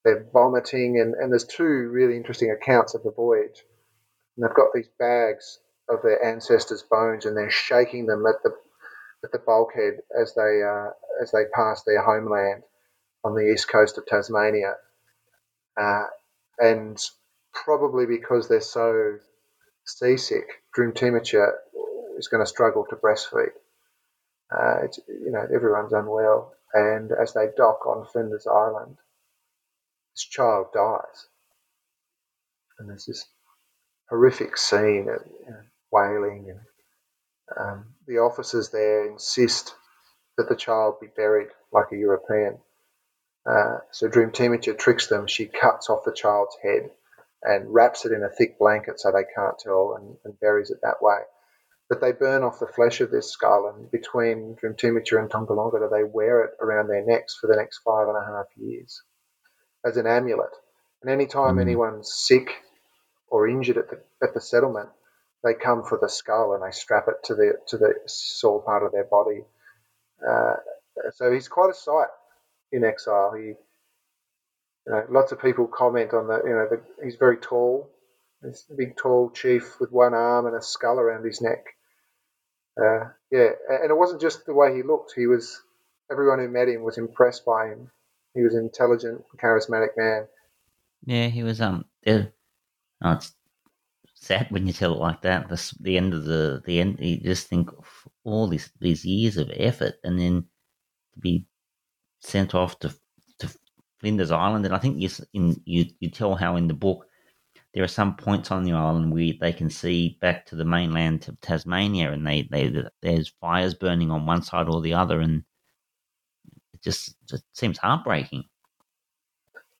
[0.05, 1.01] they're vomiting.
[1.01, 3.65] And, and there's two really interesting accounts of the voyage.
[4.37, 5.59] And they've got these bags
[5.89, 8.55] of their ancestors' bones and they're shaking them at the
[9.23, 10.91] at the bulkhead as they uh,
[11.23, 12.63] as they pass their homeland
[13.25, 14.75] on the east coast of Tasmania,
[15.81, 16.05] uh,
[16.59, 16.99] and
[17.55, 19.19] probably because they're so
[19.87, 21.53] seasick, Drumtimacha
[22.19, 23.53] is going to struggle to breastfeed.
[24.55, 28.99] Uh, you know, everyone's unwell, and as they dock on Flinders Island,
[30.13, 31.29] this child dies,
[32.79, 33.27] and there's this
[34.11, 35.63] horrific scene of you know,
[35.95, 36.61] wailing, and
[37.59, 39.75] um, the officers there insist
[40.37, 42.59] that the child be buried like a European.
[43.49, 45.27] Uh, so Drumtimacha tricks them.
[45.27, 46.91] She cuts off the child's head
[47.43, 50.79] and wraps it in a thick blanket so they can't tell and, and buries it
[50.83, 51.19] that way.
[51.89, 55.91] But they burn off the flesh of this skull, and between Dream Drumtimacha and Tongerlongeter,
[55.91, 59.03] they wear it around their necks for the next five and a half years
[59.85, 60.57] as an amulet.
[61.03, 61.61] And anytime mm.
[61.61, 62.49] anyone's sick
[63.29, 64.89] or injured at the, at the settlement,
[65.45, 68.83] they come for the skull and they strap it to the to the sore part
[68.83, 69.43] of their body.
[70.27, 70.55] Uh,
[71.15, 72.09] so he's quite a sight
[72.73, 73.35] in exile.
[73.37, 73.55] He
[74.87, 77.91] you know, lots of people comment on the, you know, the, he's very tall.
[78.45, 81.65] He's a big, tall chief with one arm and a skull around his neck.
[82.79, 85.13] Uh, yeah, and it wasn't just the way he looked.
[85.17, 85.61] He was,
[86.11, 87.91] everyone who met him was impressed by him.
[88.35, 90.27] He was an intelligent, charismatic man.
[91.07, 91.85] Yeah, he was, um.
[92.07, 92.27] Oh,
[93.13, 93.33] it's
[94.25, 95.49] sad when you tell it like that.
[95.49, 97.87] The, the end of the, the end, you just think of
[98.25, 100.45] all these, these years of effort and then
[101.15, 101.47] to be
[102.21, 102.95] sent off to
[104.05, 107.07] Flinders Island, and I think you in you you tell how in the book
[107.73, 111.27] there are some points on the island where they can see back to the mainland
[111.27, 115.43] of Tasmania, and they, they there's fires burning on one side or the other, and
[116.75, 118.45] it just it seems heartbreaking.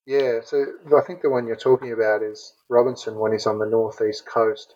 [0.07, 0.65] Yeah, so
[0.97, 4.75] I think the one you're talking about is Robinson when he's on the northeast coast,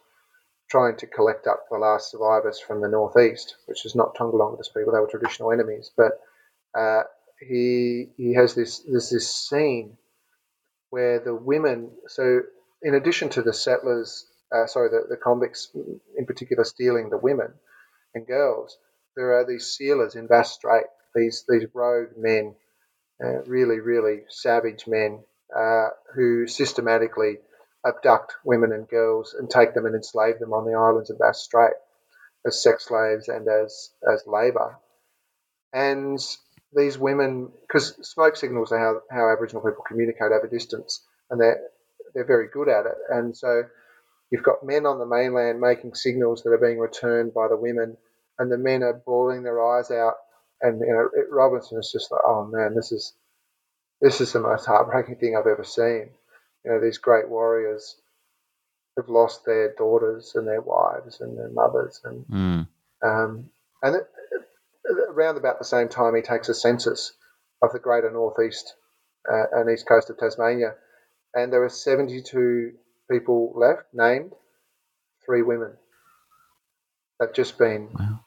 [0.71, 4.93] trying to collect up the last survivors from the northeast, which is not Tongerlongeter's people;
[4.93, 6.13] they were traditional enemies, but.
[6.79, 7.03] Uh,
[7.41, 9.97] he he has this there's this scene
[10.91, 12.43] where the women so
[12.83, 15.71] in addition to the settlers uh, sorry the, the convicts
[16.19, 17.53] in particular stealing the women
[18.15, 18.79] and girls
[19.17, 22.55] there are these sealers in Bass Strait these these rogue men
[23.23, 25.21] uh, really really savage men
[25.57, 27.39] uh, who systematically
[27.87, 31.43] abduct women and girls and take them and enslave them on the islands of Bass
[31.43, 31.73] Strait
[32.47, 34.77] as sex slaves and as as labour
[35.73, 36.19] and
[36.75, 41.61] these women, because smoke signals are how, how Aboriginal people communicate over distance, and they're
[42.15, 42.95] they're very good at it.
[43.11, 43.65] And so
[44.31, 47.97] you've got men on the mainland making signals that are being returned by the women,
[48.39, 50.15] and the men are bawling their eyes out.
[50.63, 53.15] And you know, Robinson is just like, oh man, this is
[54.01, 56.11] this is the most heartbreaking thing I've ever seen.
[56.65, 57.97] You know, these great warriors
[58.97, 62.69] have lost their daughters and their wives and their mothers, and Mm.
[63.05, 63.51] um,
[63.83, 64.09] and it,
[65.11, 67.13] around about the same time, he takes a census
[67.63, 68.75] of the greater northeast
[69.31, 70.75] uh, and east coast of Tasmania,
[71.35, 72.73] and there are 72
[73.11, 74.33] people left named,
[75.27, 75.73] three women.
[77.21, 78.21] They've just been Wow.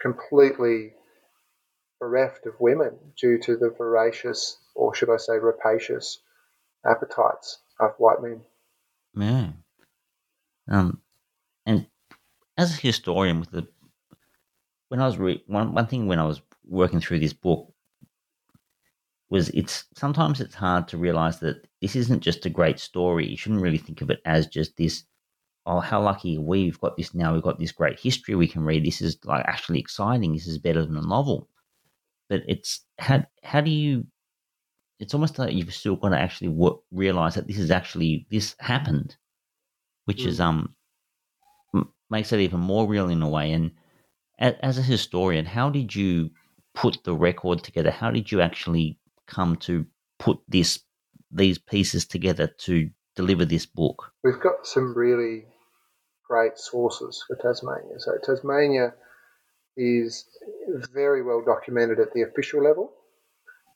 [0.00, 0.94] completely
[2.00, 6.20] bereft of women due to the voracious, or should I say, rapacious
[6.86, 8.40] appetites of white men.
[9.16, 9.50] Yeah.
[10.70, 11.00] Um,
[11.66, 11.86] and
[12.56, 13.66] as a historian, with the
[14.88, 17.72] when I was re- one one thing when I was working through this book
[19.30, 23.26] was it's sometimes it's hard to realize that this isn't just a great story.
[23.26, 25.04] You shouldn't really think of it as just this.
[25.66, 27.34] Oh, how lucky we've got this now.
[27.34, 28.86] We've got this great history we can read.
[28.86, 30.32] This is like actually exciting.
[30.32, 31.48] This is better than a novel.
[32.28, 34.06] But it's how how do you?
[35.00, 36.56] It's almost like you've still got to actually
[36.92, 39.16] realize that this is actually this happened,
[40.06, 40.74] which is um
[41.74, 43.52] m- makes it even more real in a way.
[43.52, 43.72] And
[44.40, 46.30] a- as a historian, how did you
[46.74, 47.90] put the record together?
[47.90, 49.86] How did you actually come to
[50.18, 50.80] put this
[51.30, 54.12] these pieces together to deliver this book?
[54.24, 55.46] We've got some really
[56.28, 57.98] great sources for Tasmania.
[57.98, 58.94] So Tasmania
[59.78, 60.26] is
[60.92, 62.92] very well documented at the official level.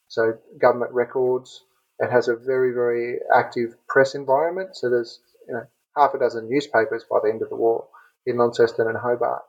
[0.09, 1.65] So government records.
[2.01, 4.77] It has a very, very active press environment.
[4.77, 5.65] So there's you know
[5.97, 7.87] half a dozen newspapers by the end of the war
[8.27, 9.43] in Launceston and Hobart.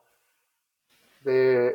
[1.26, 1.74] There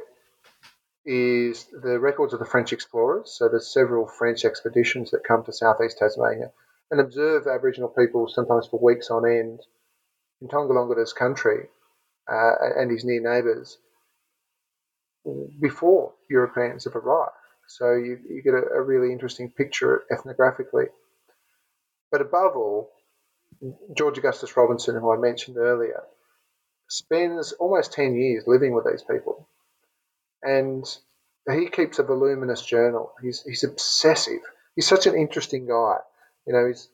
[1.05, 3.33] is the records of the French explorers.
[3.33, 6.53] So there's several French expeditions that come to southeast Tasmania
[6.91, 9.61] and observe Aboriginal people sometimes for weeks on end
[10.41, 11.69] in Tongerlongeter's country
[12.31, 13.79] uh, and his near neighbours
[15.61, 17.33] before Europeans have arrived.
[17.69, 20.87] So you, you get a, a really interesting picture ethnographically.
[22.11, 22.91] But above all,
[23.97, 26.03] George Augustus Robinson, who I mentioned earlier,
[26.89, 29.49] spends almost 10 years living with these people.
[30.43, 30.85] And
[31.51, 33.13] he keeps a voluminous journal.
[33.23, 34.41] He's, he's obsessive.
[34.75, 35.97] He's such an interesting guy.
[36.47, 36.89] You know, he's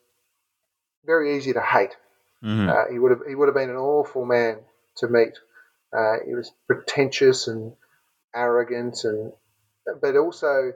[1.05, 1.97] very easy to hate.
[2.43, 2.69] Mm-hmm.
[2.69, 4.59] Uh, he would have he would have been an awful man
[4.99, 5.33] to meet.
[5.97, 7.73] Uh, he was pretentious and
[8.35, 9.33] arrogant, and
[10.01, 10.73] but also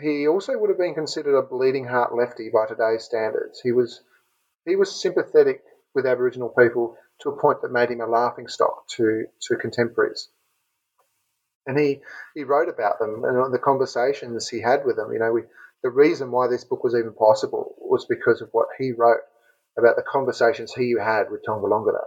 [0.00, 3.60] he also would have been considered a bleeding heart lefty by today's standards.
[3.60, 4.00] He was
[4.66, 5.62] he was sympathetic
[5.94, 10.28] with Aboriginal people to a point that made him a laughing stock to to contemporaries.
[11.66, 12.00] And he
[12.34, 15.12] he wrote about them and the conversations he had with them.
[15.12, 15.42] You know, we,
[15.82, 19.20] the reason why this book was even possible was because of what he wrote
[19.78, 22.04] about the conversations he had with Tongerlongeter.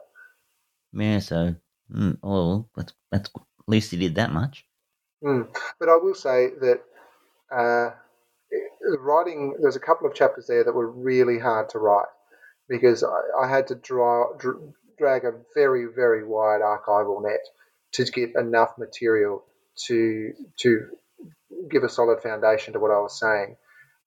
[0.93, 1.55] Yeah, so
[1.91, 3.29] mm, well, that's that's
[3.67, 4.65] at least he did that much.
[5.23, 5.47] Mm.
[5.79, 6.81] But I will say that
[7.51, 7.91] uh,
[8.99, 12.07] writing, there's a couple of chapters there that were really hard to write
[12.67, 17.39] because I, I had to draw, dr- drag a very, very wide archival net
[17.93, 19.43] to get enough material
[19.87, 20.87] to to
[21.69, 23.55] give a solid foundation to what I was saying.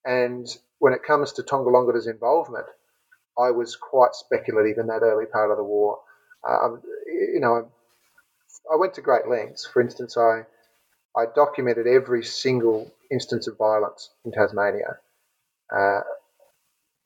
[0.04, 0.46] And
[0.78, 2.66] when it comes to Tongerlongeter's involvement,
[3.38, 6.00] I was quite speculative in that early part of the war.
[6.48, 7.70] Um, you know,
[8.72, 9.66] I went to great lengths.
[9.66, 10.46] For instance, I
[11.16, 14.98] I documented every single instance of violence in Tasmania.
[15.74, 16.00] Uh,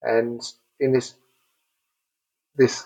[0.01, 0.41] And
[0.79, 1.13] in this
[2.55, 2.85] this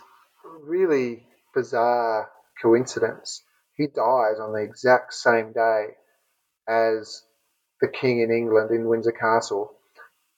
[0.63, 2.29] really bizarre
[2.61, 3.41] coincidence,
[3.75, 5.87] he dies on the exact same day
[6.67, 7.23] as
[7.81, 9.73] the king in England in Windsor Castle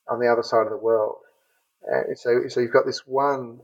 [0.10, 1.18] on the other side of the world.
[1.92, 3.60] Uh, so, so you've got this one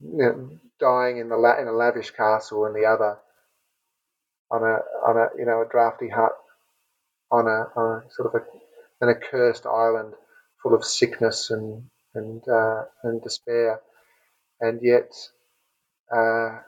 [0.00, 0.50] you know,
[0.80, 3.18] dying in the la- in a lavish castle, and the other
[4.50, 6.32] on a on a you know a drafty hut
[7.30, 10.14] on a, on a sort of a, an accursed island
[10.62, 11.84] full of sickness and
[12.18, 13.80] and uh, and despair,
[14.60, 15.10] and yet,
[16.14, 16.58] uh,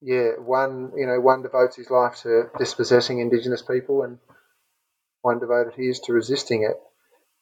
[0.00, 4.18] yeah, one you know one devotes his life to dispossessing Indigenous people, and
[5.22, 6.76] one devoted his to resisting it.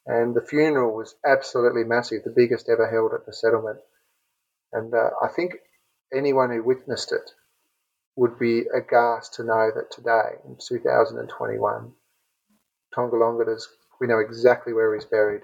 [0.05, 3.79] And the funeral was absolutely massive, the biggest ever held at the settlement.
[4.73, 5.53] And uh, I think
[6.13, 7.29] anyone who witnessed it
[8.15, 11.91] would be aghast to know that today, in 2021,
[12.95, 13.67] Tongerlongeter's,
[14.01, 15.43] we know exactly where he's buried,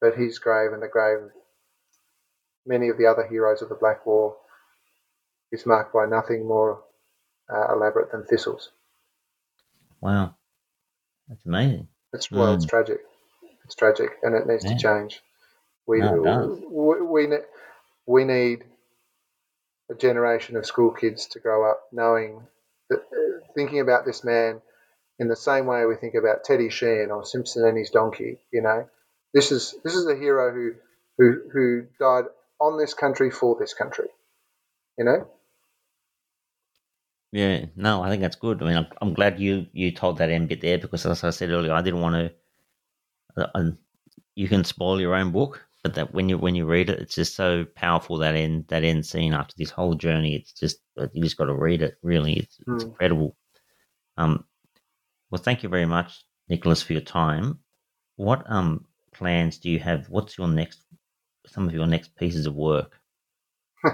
[0.00, 1.32] but his grave and the grave of
[2.66, 4.36] many of the other heroes of the Black War
[5.50, 6.84] is marked by nothing more
[7.50, 8.72] uh, elaborate than thistles.
[10.00, 10.36] Wow.
[11.28, 11.88] That's amazing.
[12.12, 12.70] It's well, it's Mm.
[12.70, 13.00] tragic.
[13.64, 14.70] It's tragic, and it needs Yeah.
[14.70, 15.22] to change.
[15.86, 17.26] We, No, we we
[18.06, 18.64] we need
[19.90, 22.46] a generation of school kids to grow up knowing
[22.88, 24.62] that, uh, thinking about this man
[25.18, 28.38] in the same way we think about Teddy Sheean or Simpson and his donkey.
[28.52, 28.88] You know,
[29.36, 30.74] this is this is a hero who
[31.18, 32.26] who who died
[32.60, 34.08] on this country for this country.
[34.98, 35.28] You know,
[37.32, 38.62] Yeah, no, I think that's good.
[38.62, 41.30] I mean, I'm, I'm glad you you told that end bit there because, as I
[41.30, 42.32] said earlier, I didn't want to.
[43.42, 43.70] Uh, uh,
[44.36, 47.14] you can spoil your own book, but that when you when you read it, it's
[47.16, 50.36] just so powerful that end that end scene after this whole journey.
[50.36, 51.96] It's just uh, you just got to read it.
[52.02, 52.86] Really, it's, it's Mm.
[52.86, 53.36] incredible.
[54.18, 54.44] Um,
[55.30, 57.60] well, thank you very much, Nicholas, for your time.
[58.16, 58.86] What um
[59.18, 60.08] plans do you have?
[60.08, 60.80] What's your next?
[61.46, 62.98] Some of your next pieces of work.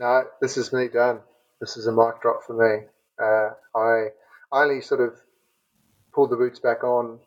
[0.00, 1.20] no, this is me done.
[1.60, 2.86] This is a mic drop for me.
[3.22, 4.08] Uh, I
[4.52, 5.14] I only sort of
[6.12, 7.20] pulled the boots back on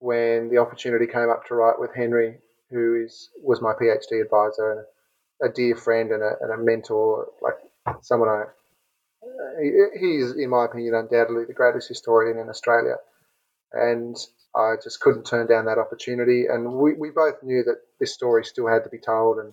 [0.00, 2.38] when the opportunity came up to write with Henry,
[2.70, 4.80] who is was my PhD advisor and
[5.42, 7.54] a, a dear friend and a, and a mentor, like
[8.02, 8.44] someone I.
[9.60, 12.96] He, he is, in my opinion, undoubtedly the greatest historian in Australia,
[13.72, 14.16] and
[14.56, 16.46] I just couldn't turn down that opportunity.
[16.46, 19.52] And we, we both knew that this story still had to be told, and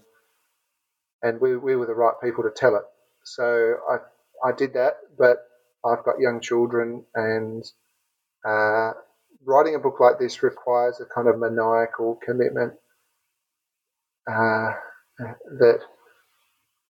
[1.24, 2.84] and we, we were the right people to tell it.
[3.26, 3.98] So I
[4.48, 5.38] I did that, but
[5.86, 7.64] I've got young children, and
[8.48, 8.92] uh,
[9.46, 12.74] writing a book like this requires a kind of maniacal commitment
[14.32, 14.74] uh,
[15.60, 15.80] that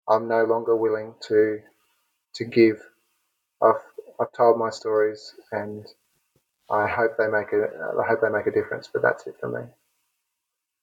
[0.10, 1.60] I'm no longer willing to
[2.36, 2.78] to give.
[3.64, 3.82] I've
[4.22, 5.86] I've told my stories, and
[6.70, 7.68] I hope they make a
[8.00, 8.90] I hope they make a difference.
[8.92, 9.68] But that's it for me.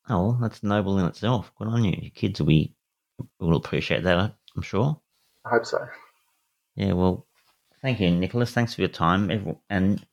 [0.09, 1.53] Oh, well, that's noble in itself.
[1.57, 1.97] Good on you.
[2.01, 2.75] Your kids will be
[3.39, 4.35] will appreciate that.
[4.57, 5.01] I'm sure.
[5.45, 5.87] I hope so.
[6.77, 7.27] Yeah, well,
[7.83, 8.53] thank you, Nicholas.
[8.53, 9.57] Thanks for your time.
[9.69, 10.07] And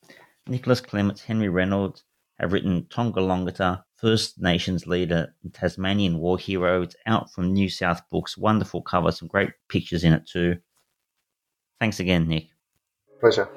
[0.47, 2.03] Nicholas Clements, Henry Reynolds
[2.39, 6.81] have written Tongerlongeter, First Nations leader, Tasmanian war hero.
[6.81, 8.37] It's out from NewSouth Books.
[8.37, 10.57] Wonderful cover, some great pictures in it too.
[11.79, 12.47] Thanks again, Nick.
[13.19, 13.49] Pleasure.